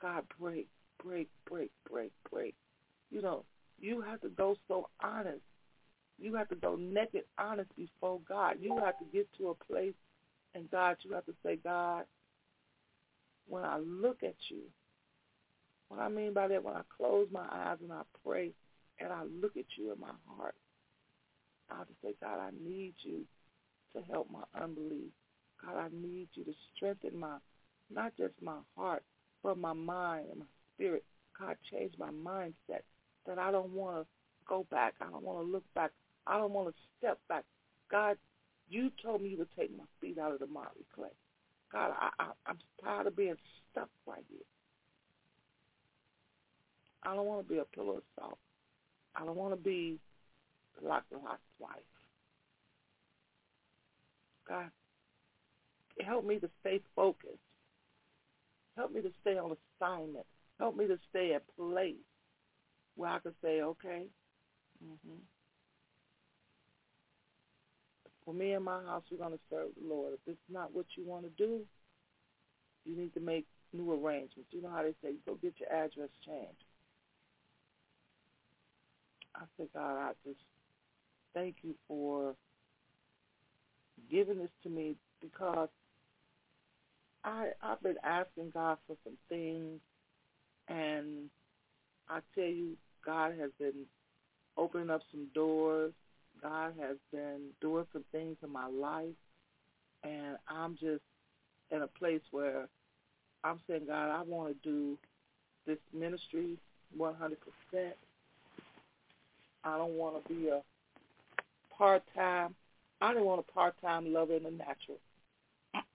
[0.00, 0.68] God, break,
[1.02, 2.54] break, break, break, break.
[3.10, 3.44] You know,
[3.78, 5.42] you have to go so honest.
[6.18, 8.56] You have to go naked honest before God.
[8.60, 9.94] You have to get to a place,
[10.54, 12.04] and God, you have to say, God,
[13.46, 14.62] when I look at you,
[15.88, 18.52] what I mean by that, when I close my eyes and I pray
[18.98, 20.54] and I look at you in my heart,
[21.70, 23.24] I have to say, God, I need you
[23.94, 25.10] to help my unbelief.
[25.64, 27.36] God, I need you to strengthen my,
[27.90, 29.02] not just my heart,
[29.42, 31.04] but my mind and my spirit.
[31.38, 32.82] God, change my mindset
[33.26, 34.06] that I don't want to
[34.46, 34.94] go back.
[35.00, 35.90] I don't want to look back.
[36.26, 37.44] I don't want to step back.
[37.90, 38.16] God,
[38.68, 41.08] you told me to take my feet out of the miry clay.
[41.72, 43.36] God, I, I, I'm tired of being
[43.70, 44.38] stuck right here.
[47.02, 48.38] I don't want to be a pillar of salt.
[49.14, 49.98] I don't want to be
[50.82, 51.70] like Lot's wife.
[54.48, 54.70] God,
[56.04, 57.38] help me to stay focused.
[58.76, 60.26] Help me to stay on assignment.
[60.58, 61.94] Help me to stay at place
[62.96, 64.06] where I can say, okay,
[64.84, 65.18] mm-hmm.
[68.24, 70.14] For me and my house, we're going to serve the Lord.
[70.14, 71.60] If it's not what you want to do,
[72.84, 74.50] you need to make new arrangements.
[74.50, 76.64] You know how they say, go get your address changed.
[79.34, 80.40] I said, God, I just
[81.34, 82.34] thank you for
[84.10, 85.68] giving this to me because
[87.24, 89.80] I I've been asking God for some things
[90.68, 91.30] and
[92.08, 93.86] I tell you God has been
[94.56, 95.92] opening up some doors.
[96.44, 99.16] God has been doing some things in my life
[100.02, 101.02] and I'm just
[101.70, 102.68] in a place where
[103.42, 104.98] I'm saying, God, I want to do
[105.66, 106.58] this ministry
[106.98, 107.14] 100%.
[109.64, 110.60] I don't want to be a
[111.76, 112.54] part-time.
[113.00, 114.98] I don't want a part-time lover in the natural.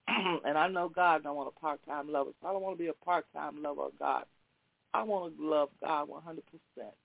[0.46, 2.32] and I know God don't want a part-time lover.
[2.42, 4.26] So I don't want to be a part-time lover of God.
[4.96, 6.40] I want to love God 100%.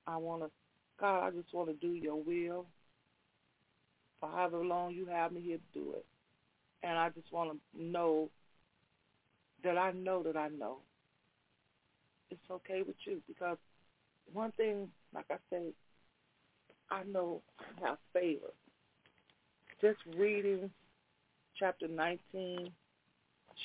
[0.07, 0.51] I want to,
[0.99, 2.65] God, I just want to do your will
[4.25, 6.05] for however long you have me here to do it.
[6.83, 8.31] And I just want to know
[9.63, 10.79] that I know that I know
[12.31, 13.57] it's okay with you because
[14.33, 15.73] one thing, like I said,
[16.91, 18.53] I know I have favor.
[19.81, 20.71] Just reading
[21.59, 22.71] chapter 19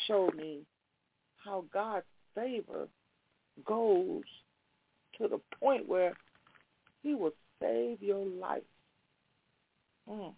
[0.07, 0.59] showed me
[1.43, 2.87] how God's favor
[3.65, 4.23] goes
[5.17, 6.13] to the point where
[7.03, 8.63] he will save your life.
[10.09, 10.33] Mm.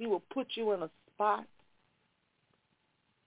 [0.00, 1.44] He will put you in a spot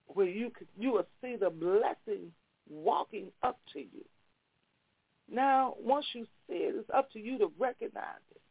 [0.07, 2.31] where you could, you will see the blessing
[2.67, 4.03] walking up to you.
[5.31, 8.41] Now, once you see it, it's up to you to recognize it.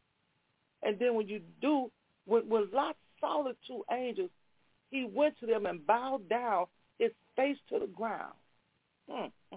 [0.85, 1.91] And then when you do,
[2.25, 4.31] when, when Lot saw the two angels,
[4.91, 6.67] he went to them and bowed down
[7.01, 8.35] his face to the ground.
[9.11, 9.57] Hmm.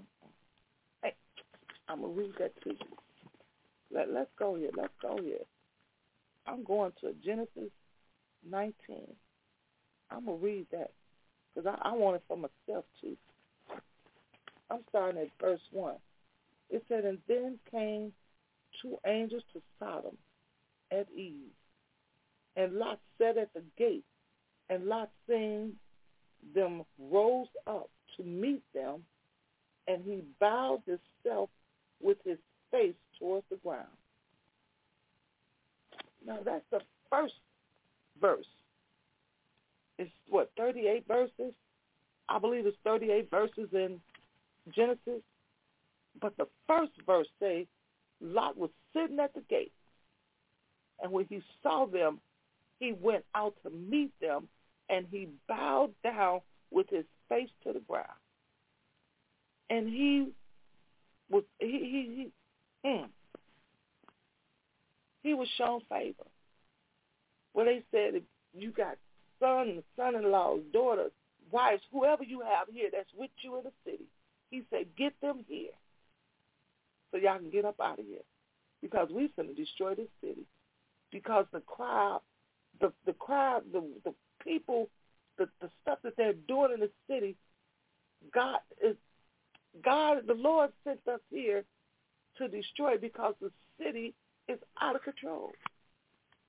[1.03, 1.13] Hey,
[1.87, 2.97] I'm going to read that to you.
[3.93, 4.71] Let, let's go here.
[4.75, 5.37] Let's go here.
[6.47, 7.69] I'm going to Genesis
[8.49, 8.73] 19.
[10.11, 10.91] I'm going to read that
[11.53, 13.17] because I, I want it for myself too.
[14.69, 15.95] I'm starting at verse 1.
[16.69, 18.11] It said, And then came
[18.81, 20.17] two angels to Sodom
[20.91, 21.51] at eve.
[22.55, 24.05] And Lot sat at the gate,
[24.69, 25.73] and Lot seeing
[26.53, 29.01] them rose up to meet them,
[29.87, 31.49] and he bowed himself
[32.01, 32.37] with his
[32.71, 33.85] face towards the ground.
[36.25, 36.79] Now that's the
[37.09, 37.33] first
[38.19, 38.45] verse.
[39.97, 41.53] It's what, 38 verses?
[42.27, 43.99] I believe it's 38 verses in
[44.73, 45.21] Genesis.
[46.19, 47.65] But the first verse says,
[48.21, 49.73] Lot was sitting at the gate.
[51.01, 52.19] And when he saw them,
[52.79, 54.47] he went out to meet them
[54.89, 58.07] and he bowed down with his face to the ground.
[59.69, 60.29] And he
[61.29, 62.31] was he he
[62.83, 63.07] he, mm,
[65.23, 66.23] he was shown favor.
[67.55, 68.23] Well, they said if
[68.55, 68.97] you got
[69.39, 71.11] sons, son-in-laws, daughters,
[71.51, 74.05] wives, whoever you have here that's with you in the city,
[74.51, 75.71] he said, get them here
[77.11, 78.19] so y'all can get up out of here
[78.83, 80.45] because we're going to destroy this city
[81.11, 82.21] because the crowd
[82.79, 84.13] the the crowd, the the
[84.43, 84.89] people,
[85.37, 87.35] the the stuff that they're doing in the city.
[88.33, 88.95] God is
[89.83, 90.23] God.
[90.27, 91.63] The Lord sent us here
[92.37, 94.13] to destroy because the city
[94.47, 95.51] is out of control.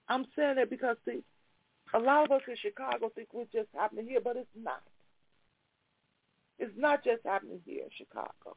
[0.08, 1.22] I'm saying that because see,
[1.94, 4.82] a lot of us in Chicago think we're just happening here, but it's not.
[6.58, 8.56] It's not just happening here in Chicago.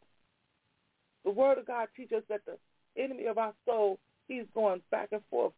[1.26, 2.58] The Word of God teaches that the
[3.02, 5.54] enemy of our soul, he's going back and forth,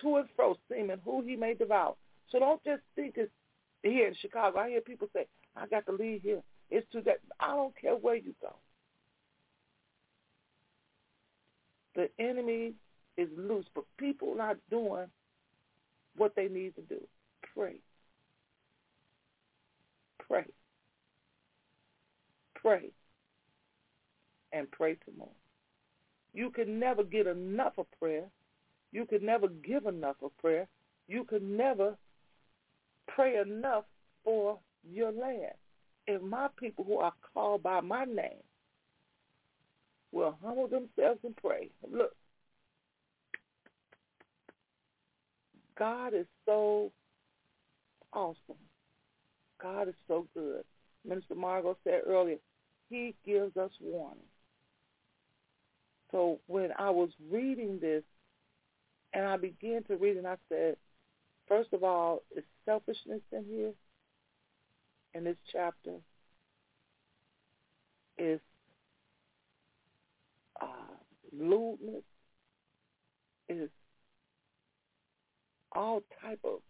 [0.00, 1.94] to and fro, seeming who he may devour.
[2.30, 3.32] So don't just think it's
[3.82, 4.58] here in Chicago.
[4.58, 5.26] I hear people say,
[5.56, 6.42] I got to leave here.
[6.70, 7.18] It's too that.
[7.40, 8.54] I don't care where you go.
[11.94, 12.74] The enemy
[13.18, 15.06] is loose, but people not doing
[16.16, 17.00] what they need to do.
[17.54, 17.76] Pray.
[20.26, 20.46] Pray.
[22.54, 22.90] Pray.
[24.52, 25.28] And pray some more.
[26.32, 28.24] You can never get enough of prayer.
[28.92, 30.68] You can never give enough of prayer.
[31.08, 31.96] You can never
[33.08, 33.84] pray enough
[34.24, 35.54] for your land.
[36.06, 38.42] If my people who are called by my name
[40.12, 41.68] will humble themselves and pray.
[41.90, 42.14] Look,
[45.78, 46.90] God is so
[48.12, 48.36] awesome.
[49.62, 50.64] God is so good.
[51.06, 52.36] Minister Margot said earlier,
[52.90, 54.18] he gives us warning.
[56.10, 58.02] So when I was reading this
[59.12, 60.76] and I began to read and I said,
[61.46, 63.72] first of all, is selfishness in here
[65.14, 65.96] in this chapter?
[68.16, 68.40] Is
[70.60, 70.66] uh,
[71.32, 72.02] lewdness?
[73.48, 73.70] Is
[75.72, 76.60] all type of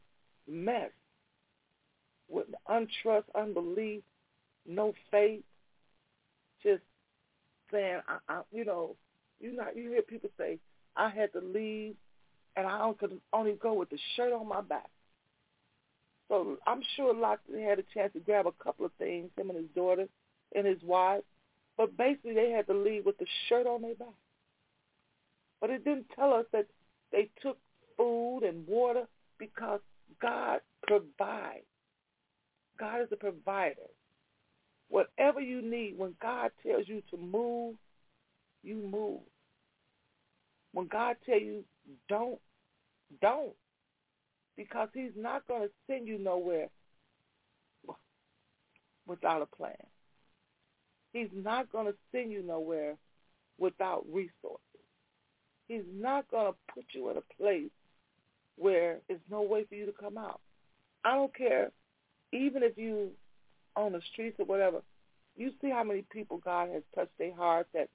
[0.49, 0.91] mess
[2.29, 4.03] with untrust, unbelief,
[4.67, 5.43] no faith,
[6.63, 6.83] just
[7.73, 8.97] saying, I, I, you know,
[9.41, 10.59] you know, you hear people say,
[10.97, 11.95] I had to leave,
[12.57, 14.91] and I could only go with the shirt on my back.
[16.29, 19.59] So I'm sure Lot had a chance to grab a couple of things, him and
[19.59, 20.07] his daughter
[20.55, 21.23] and his wife,
[21.77, 24.09] but basically they had to leave with the shirt on their back.
[25.61, 26.67] But it didn't tell us that
[27.13, 27.57] they took
[27.99, 29.05] food and water
[29.39, 29.81] because
[30.23, 31.67] God provides.
[32.81, 33.91] God is a provider.
[34.89, 37.75] Whatever you need, when God tells you to move,
[38.63, 39.21] you move.
[40.73, 41.65] When God tells you
[42.09, 42.39] don't,
[43.21, 43.55] don't.
[44.57, 46.69] Because he's not going to send you nowhere
[49.07, 49.75] without a plan.
[51.13, 52.97] He's not going to send you nowhere
[53.59, 54.63] without resources.
[55.69, 57.71] He's not going to put you in a place
[58.59, 60.41] where there's no way for you to come out.
[61.05, 61.71] I don't care,
[62.33, 63.11] even if you
[63.77, 64.83] on the streets or whatever,
[65.37, 67.69] you see how many people God has touched their heart.
[67.73, 67.89] That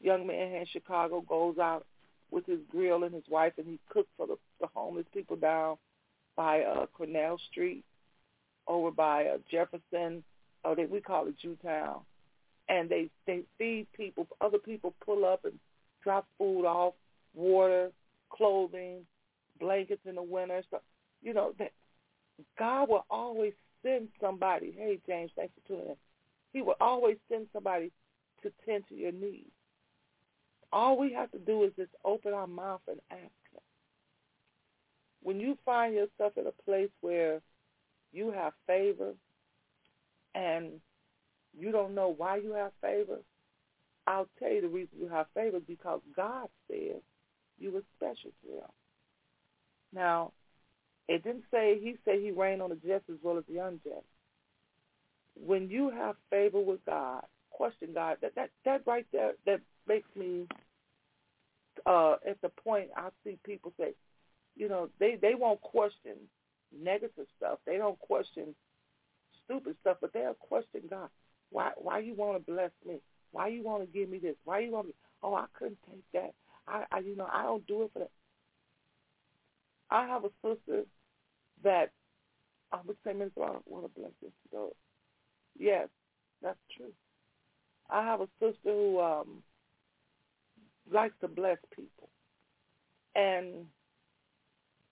[0.00, 1.86] young man in Chicago goes out
[2.30, 5.76] with his grill and his wife, and he cooks for the, the homeless people down
[6.36, 7.84] by uh, Cornell Street,
[8.66, 10.24] over by uh, Jefferson,
[10.64, 12.00] or they, we call it Jewtown,
[12.68, 14.26] and they they feed people.
[14.40, 15.58] Other people pull up and
[16.02, 16.94] drop food off,
[17.34, 17.90] water,
[18.30, 19.00] clothing,
[19.60, 20.62] blankets in the winter.
[20.70, 20.80] So,
[21.22, 21.72] you know, that
[22.58, 23.52] God will always
[23.82, 24.74] send somebody.
[24.76, 25.96] Hey, James, thanks for tuning in.
[26.52, 27.92] He will always send somebody
[28.42, 29.50] to tend to your needs.
[30.72, 33.60] All we have to do is just open our mouth and ask him.
[35.22, 37.40] When you find yourself in a place where
[38.12, 39.12] you have favor
[40.34, 40.70] and
[41.58, 43.18] you don't know why you have favor,
[44.06, 47.00] I'll tell you the reason you have favor is because God said
[47.58, 48.70] you were special to him.
[49.94, 50.32] Now,
[51.08, 54.06] it didn't say he said he reigned on the just as well as the unjust.
[55.34, 57.24] When you have favor with God,
[57.60, 58.16] question God.
[58.22, 60.46] That that that right there that makes me
[61.84, 63.92] uh at the point I see people say,
[64.56, 66.16] you know, they they won't question
[66.76, 67.58] negative stuff.
[67.66, 68.54] They don't question
[69.44, 71.10] stupid stuff, but they'll question God.
[71.50, 73.00] Why why you want to bless me?
[73.32, 74.36] Why you want to give me this?
[74.44, 74.94] Why you want me?
[75.22, 76.32] Oh, I couldn't take that.
[76.66, 78.10] I, I you know I don't do it for that.
[79.90, 80.84] I have a sister
[81.64, 81.90] that
[82.72, 83.12] I would say.
[83.12, 84.76] Brown, what a blessing to go.
[85.58, 85.88] Yes,
[86.42, 86.92] that's true.
[87.90, 89.42] I have a sister who um,
[90.90, 92.08] likes to bless people.
[93.14, 93.66] And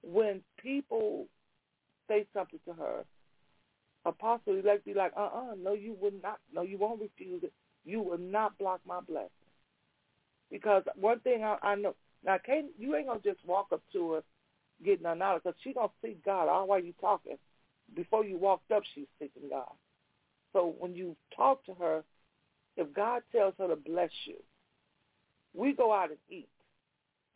[0.02, 1.26] when people
[2.08, 3.04] say something to her,
[4.04, 7.52] Apostle to be like, uh-uh, no, you will not, no, you won't refuse it.
[7.84, 9.28] You will not block my blessing.
[10.50, 11.94] Because one thing I, I know,
[12.24, 14.22] now, can't, you ain't going to just walk up to her
[14.84, 17.36] getting her knowledge because she gonna seek God all while you talking.
[17.94, 19.72] Before you walked up, she's seeking God.
[20.52, 22.04] So when you talk to her,
[22.76, 24.36] if God tells her to bless you,
[25.54, 26.48] we go out and eat.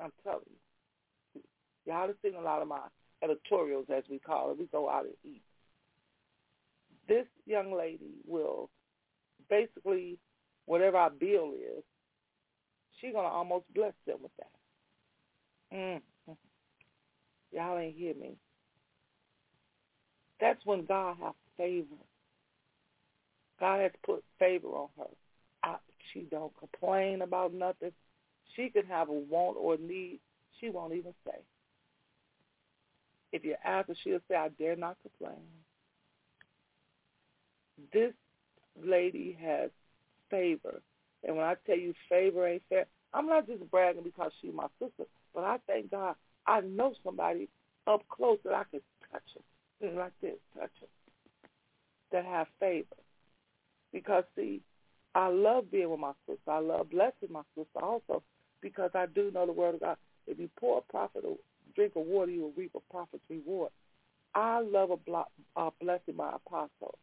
[0.01, 1.43] I'm telling you.
[1.87, 2.81] Y'all have seen a lot of my
[3.23, 4.59] editorials, as we call it.
[4.59, 5.43] We go out and eat.
[7.09, 8.71] This young lady will
[9.51, 10.19] basically,
[10.67, 11.83] whatever our bill is,
[13.01, 15.77] she's gonna almost bless them with that.
[15.77, 15.99] Mm-hmm.
[17.53, 18.37] Y'all ain't hear me.
[20.41, 21.87] That's when God has favor.
[23.61, 25.07] God has put favor on her.
[25.63, 25.77] I,
[26.13, 27.93] she don't complain about nothing.
[28.57, 30.21] She can have a want or a need.
[30.61, 31.39] She won't even say.
[33.33, 35.43] If you ask her, she'll say, I dare not complain.
[37.93, 38.13] This
[38.83, 39.71] lady has
[40.31, 40.83] favor.
[41.25, 44.67] And when I tell you favor ain't fair, I'm not just bragging because she's my
[44.79, 46.17] sister, but I thank God
[46.47, 47.49] I know somebody
[47.87, 48.81] up close that I can
[49.11, 49.23] touch
[49.81, 50.89] them, like this, touch them,
[52.13, 52.87] that have favor.
[53.93, 54.61] Because, see,
[55.15, 56.51] I love being with my sister.
[56.51, 58.23] I love blessing my sister also
[58.61, 59.97] because I do know the word of God.
[60.27, 61.35] If you pour a prophet a
[61.75, 63.71] drink of water, you will reap a prophet's reward.
[64.35, 65.27] I love a, blo-
[65.57, 66.99] a blessing my apostle.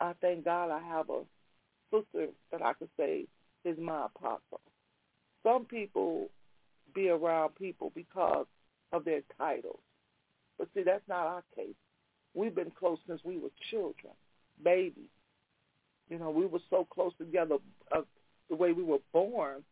[0.00, 1.22] I thank God I have a
[1.90, 3.26] sister that I could say
[3.64, 4.60] is my apostle.
[5.42, 6.28] Some people
[6.96, 8.46] be around people because
[8.92, 9.78] of their titles.
[10.58, 11.76] But see, that's not our case.
[12.34, 14.14] We've been close since we were children,
[14.64, 15.10] babies.
[16.08, 17.56] You know, we were so close together
[17.94, 18.02] uh,
[18.48, 19.62] the way we were born,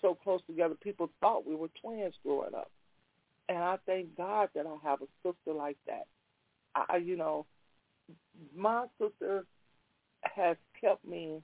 [0.00, 2.70] so close together, people thought we were twins growing up.
[3.48, 6.06] And I thank God that I have a sister like that.
[6.74, 7.46] I, you know,
[8.56, 9.44] my sister
[10.22, 11.42] has kept me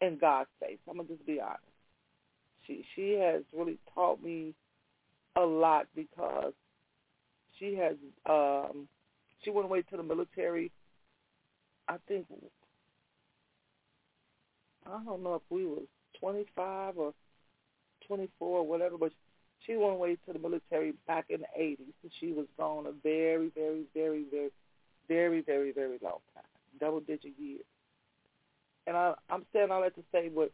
[0.00, 0.78] in God's face.
[0.88, 1.62] I'm gonna just be honest.
[2.68, 4.54] She she has really taught me
[5.34, 6.52] a lot because
[7.58, 7.96] she has
[8.26, 8.86] um
[9.42, 10.70] she went away to the military
[11.88, 12.26] I think
[14.86, 15.84] I don't know if we was
[16.20, 17.14] 25 or
[18.06, 19.12] 24 or whatever, but
[19.66, 21.92] she went away to the military back in the 80s.
[22.02, 24.50] And she was gone a very, very, very, very,
[25.08, 26.44] very, very, very long time,
[26.80, 27.64] double-digit years.
[28.86, 30.50] And I, I'm saying all that to say, but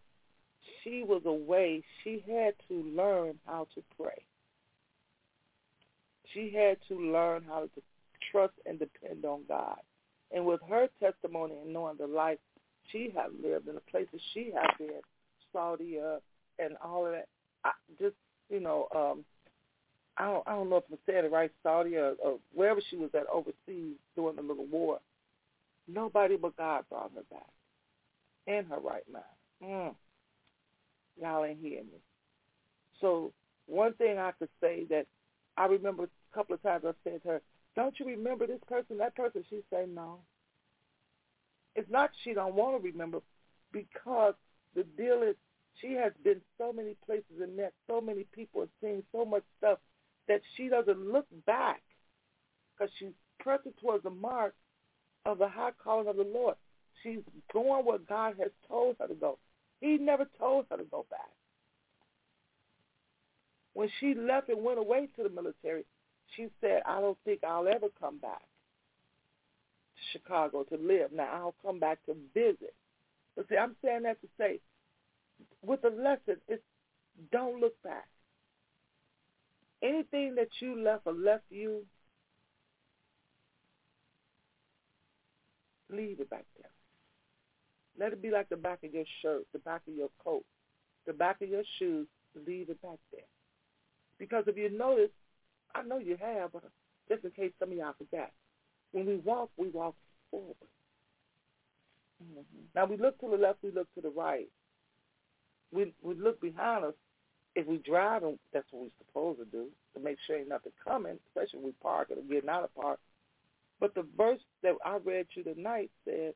[0.82, 1.82] she was away.
[2.02, 4.24] She had to learn how to pray.
[6.32, 7.82] She had to learn how to
[8.32, 9.78] trust and depend on God.
[10.32, 12.38] And with her testimony and knowing the life
[12.90, 15.00] she had lived and the places she had been,
[15.52, 16.18] Saudi uh,
[16.58, 17.28] and all of that,
[17.64, 18.16] I just
[18.50, 19.24] you know, um,
[20.16, 22.96] I don't I don't know if I'm saying it right, Saudi or, or wherever she
[22.96, 25.00] was at overseas during the little war.
[25.88, 27.46] Nobody but God brought her back
[28.46, 29.24] in her right mind.
[29.62, 29.94] Mm.
[31.20, 31.98] Y'all ain't hearing me.
[33.00, 33.32] So
[33.66, 35.06] one thing I could say that
[35.56, 37.42] I remember a couple of times I said to her,
[37.76, 39.44] don't you remember this person, that person?
[39.50, 40.18] She said, no.
[41.74, 43.18] It's not she don't want to remember
[43.72, 44.34] because
[44.76, 45.34] the deal is
[45.80, 49.42] she has been so many places and met so many people and seen so much
[49.58, 49.78] stuff
[50.28, 51.82] that she doesn't look back
[52.72, 53.08] because she's
[53.40, 54.54] pressing towards the mark
[55.26, 56.54] of the high calling of the Lord.
[57.02, 57.18] She's
[57.52, 59.38] going where God has told her to go.
[59.84, 61.28] He never told her to go back.
[63.74, 65.84] When she left and went away to the military,
[66.34, 71.12] she said, I don't think I'll ever come back to Chicago to live.
[71.12, 72.72] Now, I'll come back to visit.
[73.36, 74.60] But see, I'm saying that to say,
[75.60, 76.62] with the lesson, it's
[77.30, 78.08] don't look back.
[79.82, 81.84] Anything that you left or left you,
[85.90, 86.73] leave it back there.
[87.98, 90.44] Let it be like the back of your shirt, the back of your coat,
[91.06, 92.06] the back of your shoes.
[92.46, 93.22] Leave it back there.
[94.18, 95.10] Because if you notice,
[95.74, 96.64] I know you have, but
[97.08, 98.30] just in case some of y'all forgot,
[98.92, 99.94] when we walk, we walk
[100.30, 100.56] forward.
[102.22, 102.40] Mm-hmm.
[102.74, 104.48] Now we look to the left, we look to the right.
[105.72, 106.94] We we look behind us.
[107.56, 108.22] If we drive,
[108.52, 111.72] that's what we're supposed to do to make sure ain't nothing coming, especially if we
[111.82, 112.98] park or getting out of park.
[113.78, 116.34] But the verse that I read you tonight said,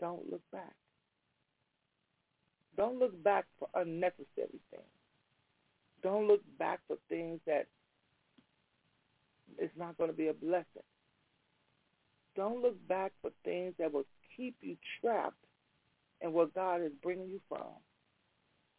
[0.00, 0.74] "Don't look back.
[2.76, 4.82] Don't look back for unnecessary things.
[6.02, 7.66] Don't look back for things that
[9.58, 10.82] it's not going to be a blessing.
[12.34, 14.04] Don't look back for things that will
[14.36, 15.42] keep you trapped
[16.20, 17.66] in what God is bringing you from,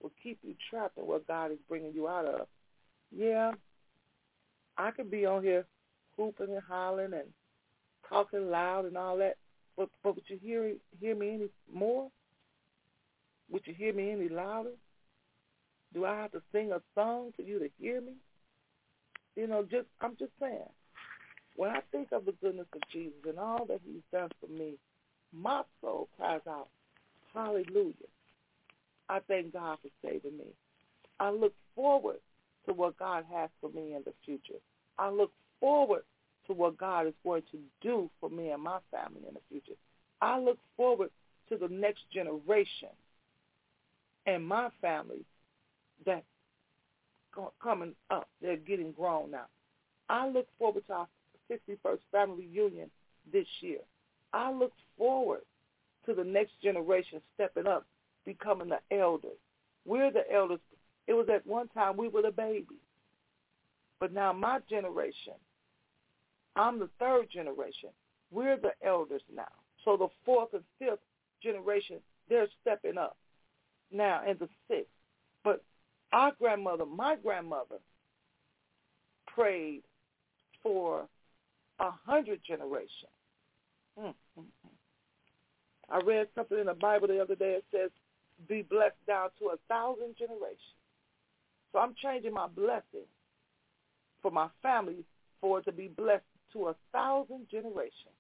[0.01, 2.47] will keep you trapped in what God is bringing you out of.
[3.15, 3.51] Yeah,
[4.78, 5.65] I could be on here
[6.18, 7.30] hooping and hollering and
[8.07, 9.38] talking loud and all that,
[9.78, 12.09] but, but would you hear hear me any more?
[13.49, 14.71] Would you hear me any louder?
[15.93, 18.13] Do I have to sing a song for you to hear me?
[19.36, 20.69] You know, just I'm just saying.
[21.55, 24.75] When I think of the goodness of Jesus and all that he's done for me,
[25.34, 26.67] my soul cries out,
[27.34, 27.93] hallelujah.
[29.09, 30.53] I thank God for saving me.
[31.19, 32.17] I look forward
[32.67, 34.59] to what God has for me in the future.
[34.99, 36.03] I look forward
[36.47, 39.77] to what God is going to do for me and my family in the future.
[40.21, 41.09] I look forward
[41.49, 42.89] to the next generation
[44.25, 45.23] and my family
[46.05, 46.23] that's
[47.61, 48.27] coming up.
[48.41, 49.45] They're getting grown now.
[50.09, 51.07] I look forward to our
[51.51, 52.89] 61st family reunion
[53.31, 53.79] this year.
[54.33, 55.41] I look forward
[56.05, 57.85] to the next generation stepping up,
[58.25, 59.37] becoming the elders.
[59.85, 60.59] We're the elders.
[61.07, 62.75] It was at one time we were the baby.
[63.99, 65.33] But now my generation,
[66.58, 67.89] I'm the third generation.
[68.32, 69.43] We're the elders now.
[69.86, 70.99] So the fourth and fifth
[71.41, 71.97] generation,
[72.30, 73.18] they're stepping up
[73.91, 74.91] now and the sixth.
[75.43, 75.64] But
[76.12, 77.78] our grandmother, my grandmother,
[79.28, 79.84] prayed
[80.64, 81.08] for
[81.80, 82.89] a hundred generations.
[83.99, 84.41] Mm-hmm.
[85.89, 87.53] I read something in the Bible the other day.
[87.53, 87.91] It says,
[88.47, 90.60] be blessed down to a thousand generations.
[91.72, 93.08] So I'm changing my blessing
[94.22, 95.05] for my family
[95.39, 98.15] for it to be blessed to a thousand generations.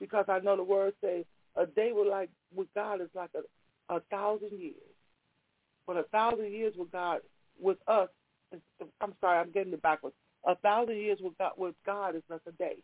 [0.00, 1.24] Because I know the word says
[1.56, 4.74] a day with like with God is like a, a thousand years.
[5.86, 7.20] But a thousand years with God
[7.60, 8.08] with us
[9.00, 10.16] I'm sorry, I'm getting it backwards.
[10.46, 12.76] A thousand years with God with God is like a day.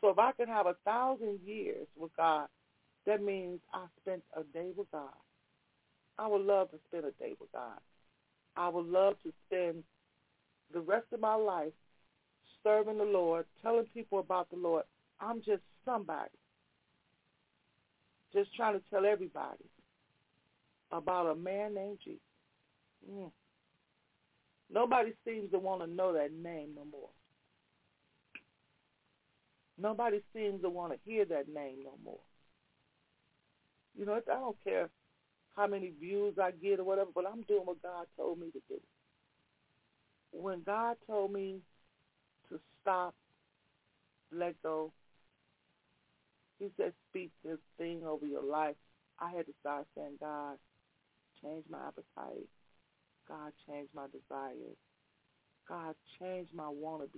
[0.00, 2.48] So if I can have a thousand years with God,
[3.06, 5.14] that means I spent a day with God.
[6.18, 7.78] I would love to spend a day with God.
[8.56, 9.84] I would love to spend
[10.72, 11.72] the rest of my life
[12.66, 14.82] serving the Lord, telling people about the Lord.
[15.20, 16.30] I'm just somebody.
[18.32, 19.64] Just trying to tell everybody
[20.90, 22.20] about a man named Jesus.
[23.08, 23.30] Mm.
[24.72, 27.08] Nobody seems to want to know that name no more.
[29.78, 32.18] Nobody seems to want to hear that name no more.
[33.96, 34.90] You know, I don't care
[35.54, 38.60] how many views I get or whatever, but I'm doing what God told me to
[38.68, 38.80] do.
[40.32, 41.60] When God told me
[42.86, 43.14] stop,
[44.32, 44.92] let go,
[46.60, 48.76] he said, speak this thing over your life.
[49.18, 50.56] I had to start saying, God,
[51.42, 52.46] change my appetite.
[53.28, 54.76] God, change my desires.
[55.68, 57.10] God, change my wannabes.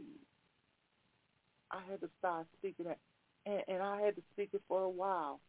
[1.70, 2.98] I had to start speaking it,
[3.44, 5.40] and, and I had to speak it for a while.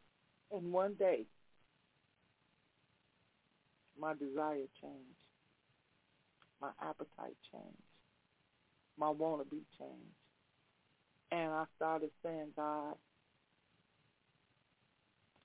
[0.51, 1.25] And one day,
[3.97, 5.15] my desire changed.
[6.61, 7.88] My appetite changed.
[8.99, 10.15] My wannabe changed.
[11.31, 12.95] And I started saying, God,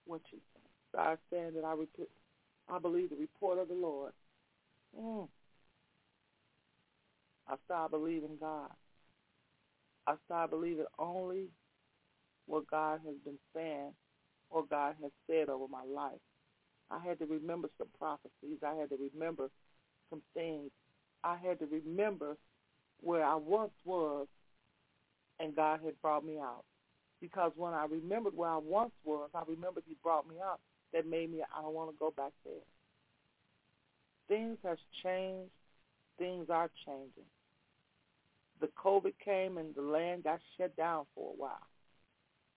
[0.07, 0.99] what you say?
[0.99, 2.09] I said that I, rep-
[2.69, 4.13] I believe the report of the Lord.
[4.99, 5.29] Mm.
[7.49, 8.71] I started believing God.
[10.07, 11.49] I started believing only
[12.47, 13.93] what God has been saying
[14.51, 16.21] or God has said over my life.
[16.91, 18.59] I had to remember some prophecies.
[18.67, 19.51] I had to remember
[20.11, 20.71] some things.
[21.25, 22.37] I had to remember
[23.05, 24.27] where I once was
[25.41, 26.65] and God had brought me out.
[27.21, 30.61] Because when I remembered where I once was, I remembered he brought me out.
[30.93, 32.55] That made me, I don't want to go back there.
[34.29, 35.51] Things have changed.
[36.19, 37.25] Things are changing
[38.61, 41.67] the COVID came and the land got shut down for a while.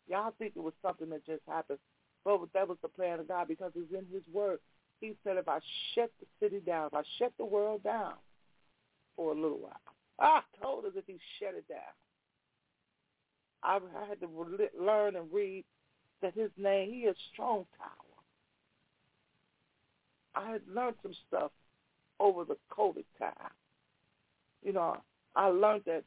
[0.07, 1.79] Y'all think it was something that just happened,
[2.23, 4.59] but that was the plan of God because it's in His Word.
[5.01, 5.59] He said, if I
[5.93, 8.13] shut the city down, if I shut the world down
[9.15, 9.81] for a little while,
[10.19, 11.79] I told us if He shut it down.
[13.63, 14.29] I, I had to
[14.79, 15.65] learn and read
[16.21, 18.07] that His name, He is strong tower.
[20.35, 21.51] I had learned some stuff
[22.19, 23.51] over the COVID time.
[24.63, 24.97] You know,
[25.35, 26.03] I learned that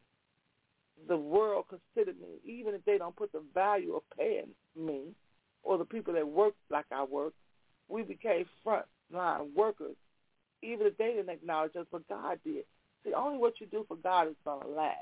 [1.08, 5.14] the world considered me, even if they don't put the value of paying me
[5.62, 7.32] or the people that work like I work,
[7.88, 9.96] we became front line workers,
[10.62, 12.64] even if they didn't acknowledge us, but God did.
[13.04, 14.96] See, only what you do for God is going to last.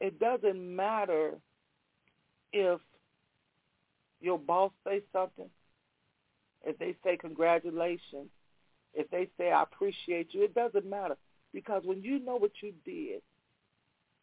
[0.00, 1.34] It doesn't matter
[2.52, 2.80] if
[4.20, 5.50] your boss says something,
[6.64, 8.30] if they say congratulations,
[8.94, 11.16] if they say I appreciate you, it doesn't matter.
[11.52, 13.22] Because when you know what you did,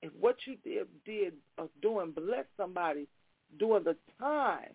[0.01, 3.07] if what you did did of doing bless somebody
[3.59, 4.71] during the time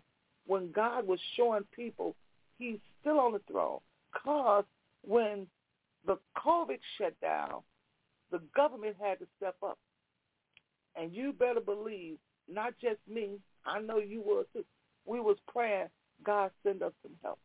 [0.47, 2.15] when God was showing people
[2.59, 3.81] he's still on the throne.
[4.13, 4.65] Because
[5.03, 5.47] when
[6.07, 7.63] the COVID shut down,
[8.31, 9.79] the government had to step up.
[10.97, 12.19] And you better believe,
[12.49, 14.65] not just me, I know you were too.
[15.05, 15.89] We was praying,
[16.25, 17.39] God send us some help.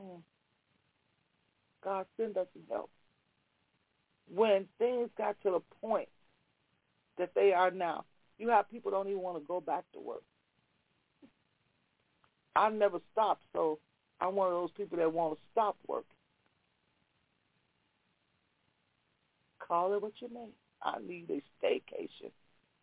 [0.00, 0.22] Mm.
[1.84, 2.90] God send us some help
[4.32, 6.08] when things got to the point
[7.18, 8.04] that they are now,
[8.38, 10.22] you have people don't even want to go back to work.
[12.54, 13.78] I never stopped, so
[14.20, 16.15] I'm one of those people that want to stop working.
[19.66, 20.48] Call it what you may.
[20.82, 22.30] I need a staycation.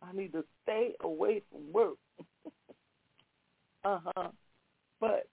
[0.02, 1.96] I need to stay away from work.
[3.84, 4.28] uh huh.
[5.00, 5.28] But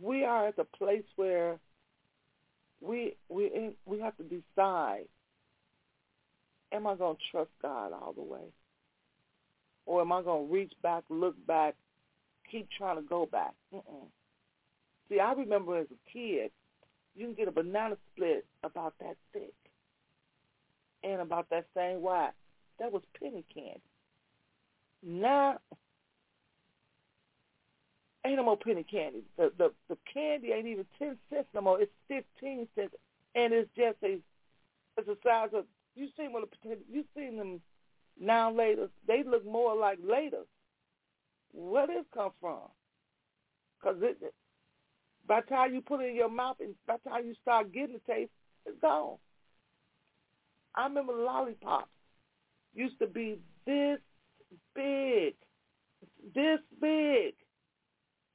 [0.00, 1.58] we are at the place where
[2.80, 5.04] we we in, we have to decide:
[6.72, 8.52] Am I going to trust God all the way,
[9.86, 11.74] or am I going to reach back, look back,
[12.50, 13.54] keep trying to go back?
[13.74, 14.06] Mm-mm.
[15.08, 16.50] See, I remember as a kid,
[17.14, 19.52] you can get a banana split about that thick
[21.04, 22.32] and about that same wide.
[22.78, 23.80] That was penny candy.
[25.02, 25.58] Now,
[28.26, 29.22] ain't no more penny candy.
[29.36, 31.80] The the the candy ain't even ten cents no more.
[31.80, 32.94] It's fifteen cents,
[33.34, 34.18] and it's just a
[34.96, 37.60] it's the size of you seen when the you seen them
[38.18, 38.88] now later.
[39.06, 40.42] They look more like later.
[41.52, 42.62] Where did it come from?
[43.78, 44.34] Because it,
[45.26, 47.72] by the time you put it in your mouth and by the time you start
[47.72, 48.30] getting the taste,
[48.66, 49.16] it's gone.
[50.74, 51.88] I remember lollipops
[52.74, 53.98] used to be this
[54.74, 55.34] big,
[56.34, 57.34] this big,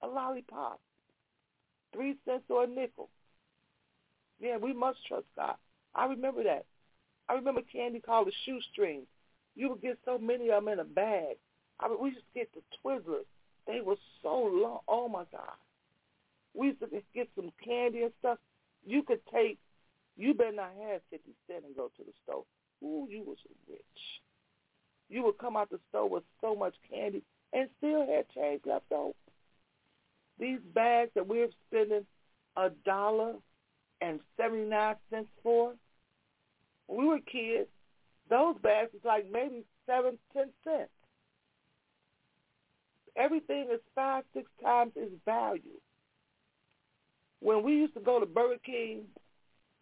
[0.01, 0.79] a lollipop,
[1.93, 3.09] three cents or a nickel.
[4.39, 5.55] Yeah, we must trust God.
[5.93, 6.65] I remember that.
[7.27, 9.05] I remember candy called the shoestrings.
[9.55, 11.35] You would get so many of them in a bag.
[11.79, 13.25] I mean, we used to get the Twizzlers.
[13.67, 14.79] They were so long.
[14.87, 15.57] Oh my God.
[16.53, 18.37] We used to get some candy and stuff.
[18.85, 19.59] You could take
[20.19, 22.43] you better not have 50 cents and go to the store.
[22.83, 23.37] Ooh, you was
[23.69, 23.79] rich.
[25.09, 28.91] You would come out the store with so much candy and still had change left
[28.91, 29.13] over.
[30.37, 32.05] These bags that we're spending
[32.57, 33.35] a dollar
[34.01, 35.73] and 79 cents for,
[36.87, 37.69] when we were kids,
[38.29, 40.89] those bags was like maybe seven, ten cents.
[43.15, 45.79] Everything is five, six times its value.
[47.39, 49.05] When we used to go to Burger King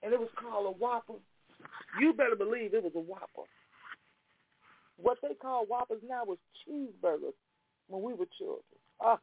[0.03, 1.13] and it was called a Whopper,
[1.99, 3.47] you better believe it was a Whopper.
[4.97, 6.37] What they call Whoppers now was
[6.67, 7.35] cheeseburgers
[7.87, 8.63] when we were children.
[8.99, 9.19] Ah,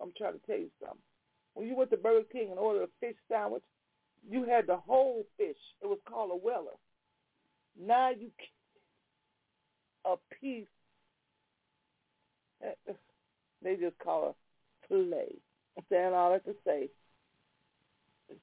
[0.00, 0.98] I'm trying to tell you something.
[1.54, 3.62] When you went to Burger King and ordered a fish sandwich,
[4.28, 5.56] you had the whole fish.
[5.82, 6.76] It was called a Whaler.
[7.80, 8.30] Now you
[10.04, 10.66] a piece.
[13.62, 15.36] They just call a fillet.
[15.76, 16.88] I'm saying all that to say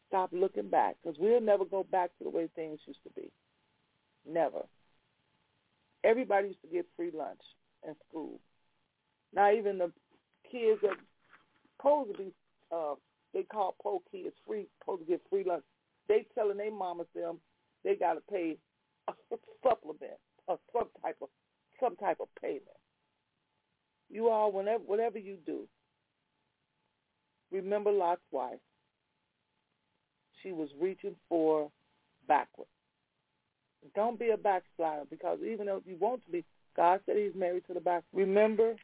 [0.07, 3.31] stop looking back because we'll never go back to the way things used to be.
[4.27, 4.61] Never.
[6.03, 7.41] Everybody used to get free lunch
[7.87, 8.39] in school.
[9.33, 9.91] Now even the
[10.51, 10.91] kids that
[11.77, 12.31] supposed to be,
[12.71, 12.95] uh,
[13.33, 15.63] they call po kids free, supposed to get free lunch.
[16.07, 17.39] They telling their mamas them
[17.83, 18.57] they got to pay
[19.07, 19.13] a
[19.63, 21.29] supplement or some type of
[21.79, 22.63] some type of payment.
[24.09, 25.67] You all, whenever whatever you do,
[27.51, 28.59] remember Lot's wife
[30.41, 31.69] she was reaching for
[32.27, 32.69] backwards.
[33.95, 36.43] Don't be a backslider because even though you want to be,
[36.75, 38.03] God said he's married to the back.
[38.13, 38.75] Remember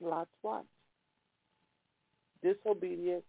[0.00, 0.64] Lot's wife.
[2.42, 3.24] Disobedient,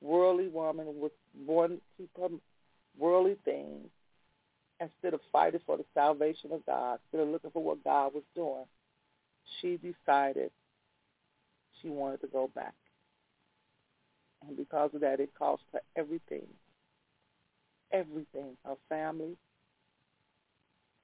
[0.00, 1.10] worldly woman was
[1.46, 2.28] born to keep her
[2.98, 3.88] worldly things
[4.80, 8.22] instead of fighting for the salvation of God, instead of looking for what God was
[8.34, 8.64] doing,
[9.60, 10.50] she decided
[11.80, 12.74] she wanted to go back.
[14.46, 16.46] And because of that, it cost her everything.
[17.92, 18.56] Everything.
[18.64, 19.36] Her family,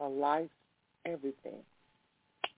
[0.01, 0.51] her life,
[1.05, 1.63] everything.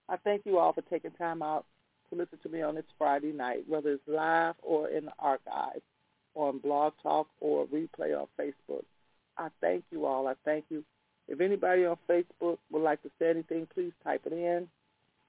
[0.07, 1.65] I thank you all for taking time out
[2.09, 5.81] to listen to me on this Friday night, whether it's live or in the archive,
[6.33, 8.83] or on Blog Talk or replay on Facebook.
[9.37, 10.27] I thank you all.
[10.27, 10.83] I thank you.
[11.27, 14.67] If anybody on Facebook would like to say anything, please type it in.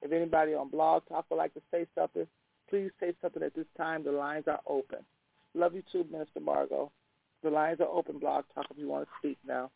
[0.02, 2.26] If anybody on Blog Talk would like to say something,
[2.70, 4.02] please say something at this time.
[4.02, 5.00] The lines are open.
[5.54, 6.90] Love you too, Minister Margot.
[7.42, 8.18] The lines are open.
[8.18, 9.70] Blog Talk if you want to speak now.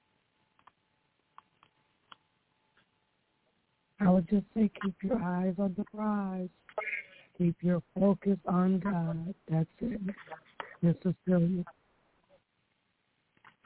[4.01, 6.49] I would just say keep your eyes on the prize.
[7.39, 9.35] Keep your focus on God.
[9.51, 10.01] That's it.
[10.83, 11.65] Miss Cecilia.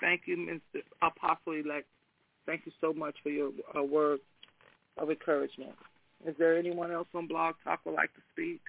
[0.00, 0.82] Thank you, Mr.
[1.02, 1.86] Apostle Elect.
[2.46, 4.22] Thank you so much for your uh, words
[4.96, 5.74] of encouragement.
[6.26, 8.60] Is there anyone else on Blog Talk who would like to speak?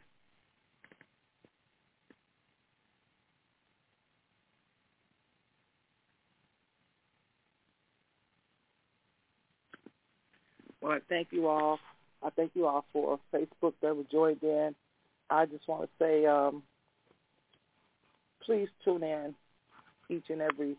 [10.82, 11.80] Well, I thank you all.
[12.24, 14.76] I thank you all for Facebook that were joined in.
[15.30, 16.64] I just want to say, um,
[18.46, 19.36] please tune in
[20.10, 20.76] each and every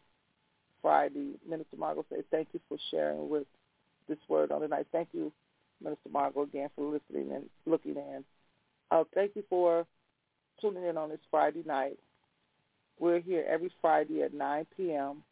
[0.83, 1.35] Friday.
[1.49, 3.47] Minister Margot say thank you for sharing with
[4.09, 4.87] this word on tonight.
[4.93, 5.33] Thank you,
[5.83, 8.25] Minister Margot, again for listening and looking in.
[8.91, 9.87] Uh, thank you for
[10.61, 11.99] tuning in on this Friday night.
[12.99, 15.23] We're here every Friday at 9 p.m.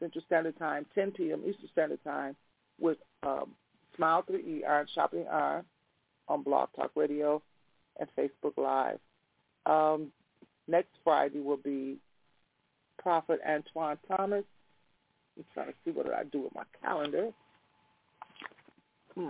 [0.00, 1.42] Central Standard Time, 10 p.m.
[1.46, 2.36] Eastern Standard Time
[2.78, 3.52] with um,
[3.96, 5.64] Smile 3E, Iron Sharpening Iron
[6.28, 7.42] on Blog Talk Radio
[7.98, 8.98] and Facebook Live.
[9.66, 10.12] Um,
[10.68, 11.98] next Friday will be
[12.98, 14.44] Prophet Antoine Thomas.
[15.36, 17.30] I'm trying to see what did I do with my calendar.
[19.14, 19.28] Hmm.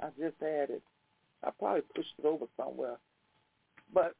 [0.00, 0.82] I just it.
[1.44, 2.96] I probably pushed it over somewhere.
[3.92, 4.14] But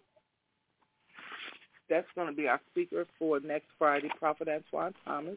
[1.88, 5.36] that's going to be our speaker for next Friday, Prophet Antoine Thomas,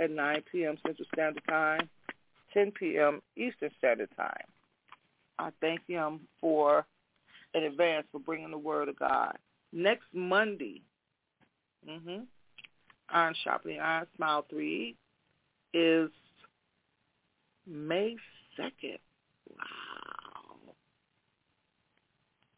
[0.00, 0.76] at 9 p.m.
[0.86, 1.88] Central Standard Time,
[2.52, 3.20] 10 p.m.
[3.36, 4.46] Eastern Standard Time.
[5.38, 6.86] I thank him for
[7.54, 9.36] in advance for bringing the word of God.
[9.72, 10.82] Next Monday,
[11.88, 12.22] mm-hmm,
[13.10, 14.96] Iron Sharpening Iron Smile 3
[15.72, 16.10] is
[17.66, 18.16] May
[18.58, 18.98] 2nd.
[19.50, 20.74] Wow.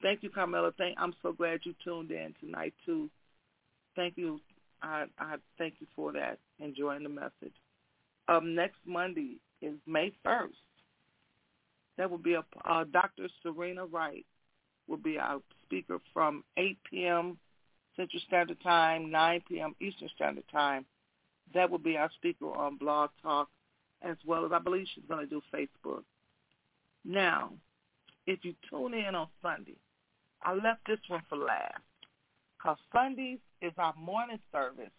[0.03, 0.73] Thank you, Carmela.
[0.77, 3.11] Thank, I'm so glad you tuned in tonight, too.
[3.95, 4.41] Thank you.
[4.87, 7.55] I, I thank you for that, enjoying the message.
[8.29, 10.51] Um, next Monday is May 1st.
[11.99, 13.29] That will be a, uh, Dr.
[13.43, 14.27] Serena Wright
[14.87, 17.39] will be our speaker from 8 p.m.
[17.97, 19.75] Central Standard Time, 9 p.m.
[19.81, 20.85] Eastern Standard Time.
[21.55, 23.49] That will be our speaker on Blog Talk,
[24.03, 26.03] as well as I believe she's going to do Facebook.
[27.05, 27.53] Now,
[28.27, 29.77] if you tune in on Sunday,
[30.43, 31.81] I left this one for last
[32.67, 34.91] because Sundays is our morning service.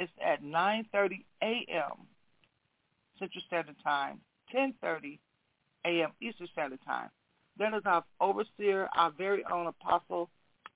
[0.00, 2.06] It's at 9.30 a.m.
[3.20, 4.20] Central Standard Time,
[4.52, 5.18] 10.30
[5.84, 6.10] a.m.
[6.20, 7.08] Eastern Standard Time.
[7.56, 10.28] Then is our overseer, our very own Apostle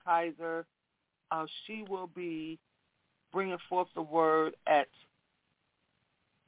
[0.05, 0.65] Kaiser.
[1.29, 2.57] Uh, she will be
[3.33, 4.87] bringing forth the word at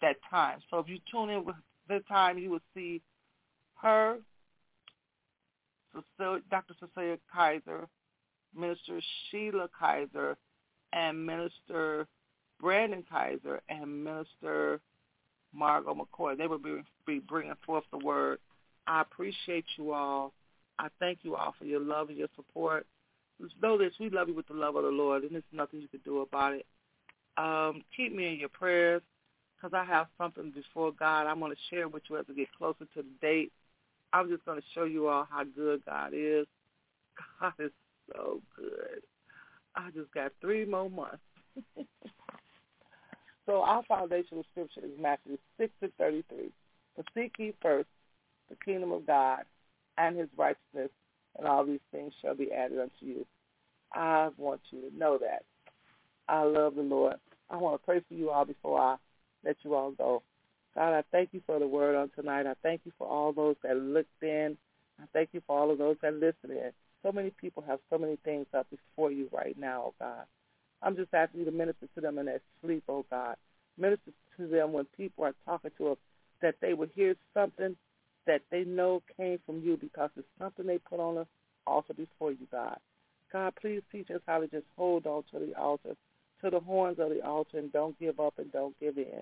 [0.02, 0.60] that time.
[0.70, 1.56] So if you tune in with
[1.90, 3.02] the time, you will see
[3.82, 4.20] her,
[6.50, 6.76] Dr.
[6.80, 7.90] Cecilia Kaiser,
[8.56, 8.99] Minister
[9.30, 10.38] Sheila Kaiser,
[10.93, 12.08] and Minister
[12.60, 14.80] Brandon Kaiser, and Minister
[15.53, 16.38] Margot McCoy.
[16.38, 18.39] They will be, be bringing forth the word.
[18.88, 20.34] I appreciate you all.
[20.78, 22.86] I thank you all for your love and your support.
[23.62, 25.88] Know this, we love you with the love of the Lord, and there's nothing you
[25.88, 26.66] can do about it.
[27.38, 29.01] Um, keep me in your prayers
[29.56, 32.47] because I have something before God I'm going to share with you as we get
[32.58, 33.51] closer to the date.
[34.14, 36.45] I'm just going to show you all how good God is.
[37.41, 37.72] God is
[38.14, 39.01] so good.
[39.76, 41.18] I just got three more months.
[43.45, 46.51] so our foundational scripture is Matthew 6 to 33.
[46.95, 47.88] But seek ye first
[48.49, 49.43] the kingdom of God
[49.97, 50.89] and his righteousness,
[51.38, 53.26] and all these things shall be added unto you.
[53.93, 55.43] I want you to know that.
[56.28, 57.16] I love the Lord.
[57.49, 58.95] I want to pray for you all before I
[59.43, 60.24] let you all go.
[60.74, 62.47] God, I thank you for the word on tonight.
[62.47, 64.58] I thank you for all those that looked in.
[64.99, 66.72] I thank you for all of those that listened in.
[67.06, 70.26] So many people have so many things up before you right now, oh God.
[70.82, 73.36] I'm just asking you to minister to them in their sleep, oh God.
[73.78, 75.95] Minister to them when people are talking to them,
[76.41, 77.76] that they would hear something
[78.26, 81.28] that they know came from you because it's something they put on the
[81.68, 82.78] altar before you, God.
[83.32, 85.95] God, please teach us how to just hold on to the altar,
[86.43, 89.22] to the horns of the altar, and don't give up and don't give in.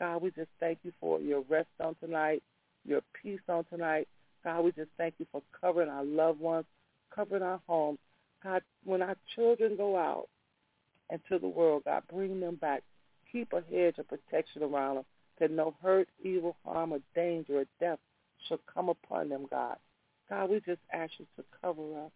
[0.00, 2.42] God, we just thank you for your rest on tonight,
[2.84, 4.08] your peace on tonight.
[4.42, 6.64] God, we just thank you for covering our loved ones,
[7.14, 7.98] covering our homes.
[8.42, 10.28] God, when our children go out
[11.10, 12.82] into the world, God, bring them back.
[13.30, 15.04] Keep a hedge of protection around them
[15.38, 17.98] that no hurt, evil, harm, or danger, or death
[18.48, 19.76] shall come upon them, God.
[20.28, 22.10] God, we just ask you to cover us.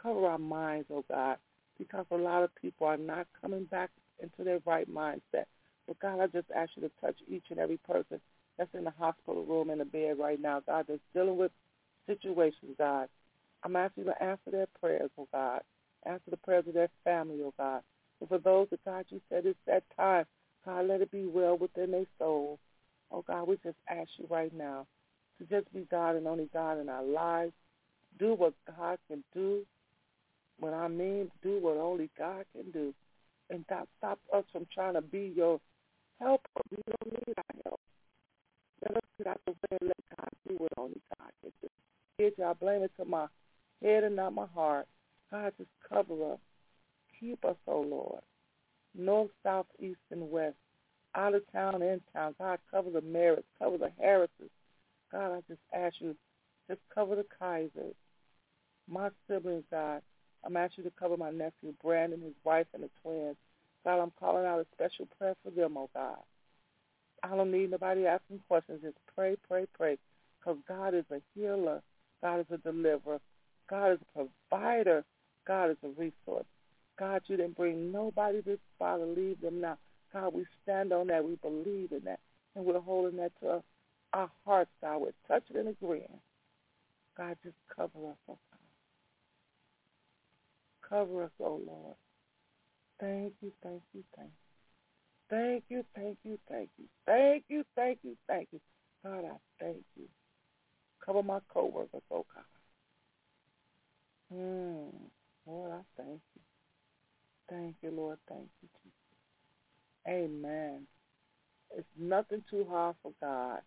[0.00, 1.36] Cover our minds, oh God,
[1.78, 3.90] because a lot of people are not coming back
[4.22, 5.44] into their right mindset.
[5.86, 8.20] But God, I just ask you to touch each and every person
[8.56, 11.52] that's in the hospital room in the bed right now, God, that's dealing with
[12.06, 13.08] situations, God.
[13.64, 15.60] I'm asking you to answer their prayers, oh God.
[16.04, 17.82] Answer the prayers of their family, oh God.
[18.20, 20.24] And for those that God, you said it's that time,
[20.64, 22.58] God, let it be well within their soul.
[23.10, 24.86] Oh God, we just ask you right now
[25.38, 27.52] to just be God and only God in our lives.
[28.18, 29.62] Do what God can do.
[30.58, 32.94] When I mean do what only God can do.
[33.50, 35.60] And God, stop us from trying to be your
[36.20, 36.48] helper.
[36.70, 37.80] We don't need our help.
[38.82, 41.68] Let us get out the way and let God do what only God can do.
[42.18, 43.26] Here's y'all blame it to my
[43.82, 44.86] head and not my heart.
[45.30, 46.38] God, just cover us.
[47.18, 48.22] Keep us, oh Lord.
[48.96, 50.56] North, south, east, and west.
[51.14, 52.34] Out of town, in town.
[52.38, 54.50] God, cover the Merritts, cover the Harrises,
[55.12, 56.16] God, I just ask you,
[56.68, 57.94] just cover the Kaisers,
[58.88, 60.00] my siblings, God.
[60.44, 63.36] I'm asking you to cover my nephew, Brandon, his wife, and the twins.
[63.84, 66.16] God, I'm calling out a special prayer for them, oh God.
[67.22, 68.80] I don't need nobody asking questions.
[68.82, 69.98] Just pray, pray, pray.
[70.40, 71.82] Because God is a healer.
[72.22, 73.20] God is a deliverer.
[73.68, 75.04] God is a provider.
[75.46, 76.46] God is a resource.
[76.98, 79.78] God, you didn't bring nobody this to leave them now.
[80.12, 81.24] God, we stand on that.
[81.24, 82.20] We believe in that.
[82.54, 83.62] And we're holding that to
[84.12, 84.98] our hearts, God.
[84.98, 86.20] We're touching and agreeing.
[87.16, 88.58] God, just cover us, oh God.
[90.88, 91.96] Cover us, oh Lord.
[93.00, 94.34] Thank you, thank you, thank you.
[95.30, 96.84] Thank you, thank you, thank you.
[97.06, 98.60] Thank you, thank you, thank you.
[99.02, 100.04] God, I thank you.
[101.04, 102.44] Cover my coworkers, oh God.
[104.32, 104.92] Mm,
[105.46, 106.40] Lord, I thank you.
[107.50, 108.18] Thank you, Lord.
[108.28, 110.08] Thank you, Jesus.
[110.08, 110.86] Amen.
[111.76, 113.60] It's nothing too hard for God.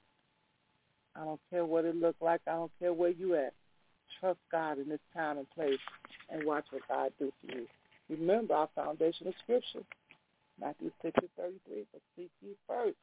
[1.16, 2.41] I don't care what it look like.
[2.47, 3.53] I don't care where you at.
[4.20, 5.80] Trust God in this time and place
[6.30, 7.68] and watch what God do for you.
[8.09, 9.86] Remember our foundation of scripture,
[10.59, 12.97] Matthew 6 and 33, but seek ye first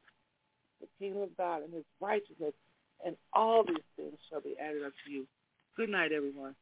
[0.81, 2.53] the kingdom of God and his righteousness,
[3.05, 5.25] and all these things shall be added unto you.
[5.75, 6.55] Good night, everyone.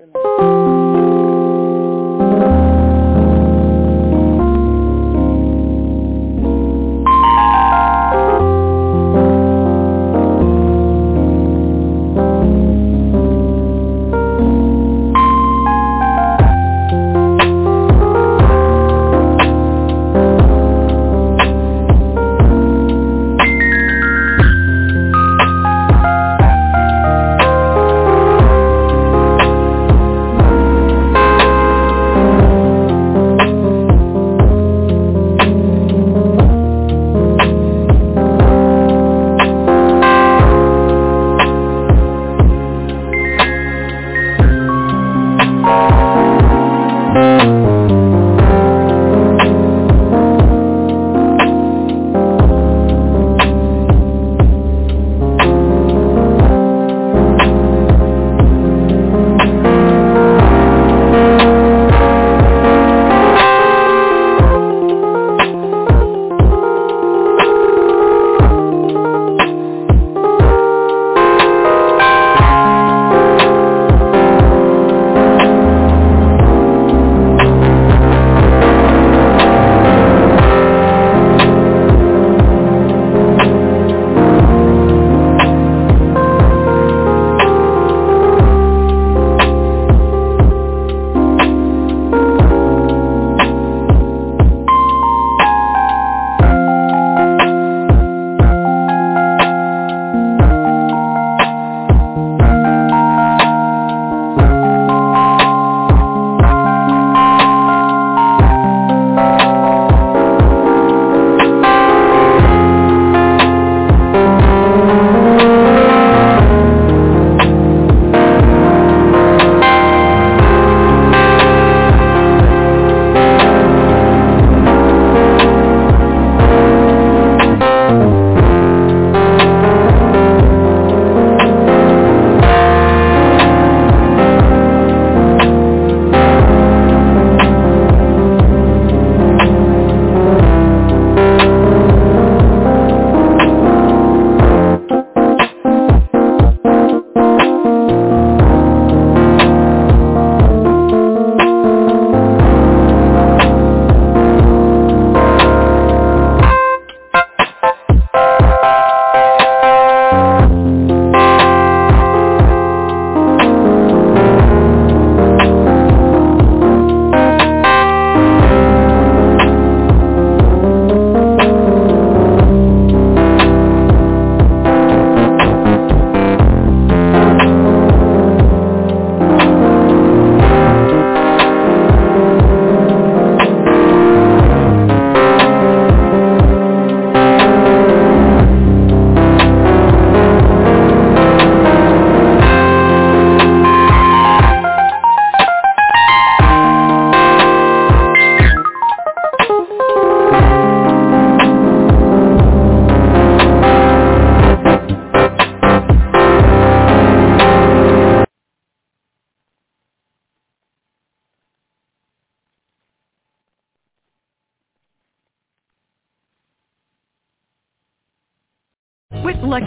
[0.00, 0.69] Good night.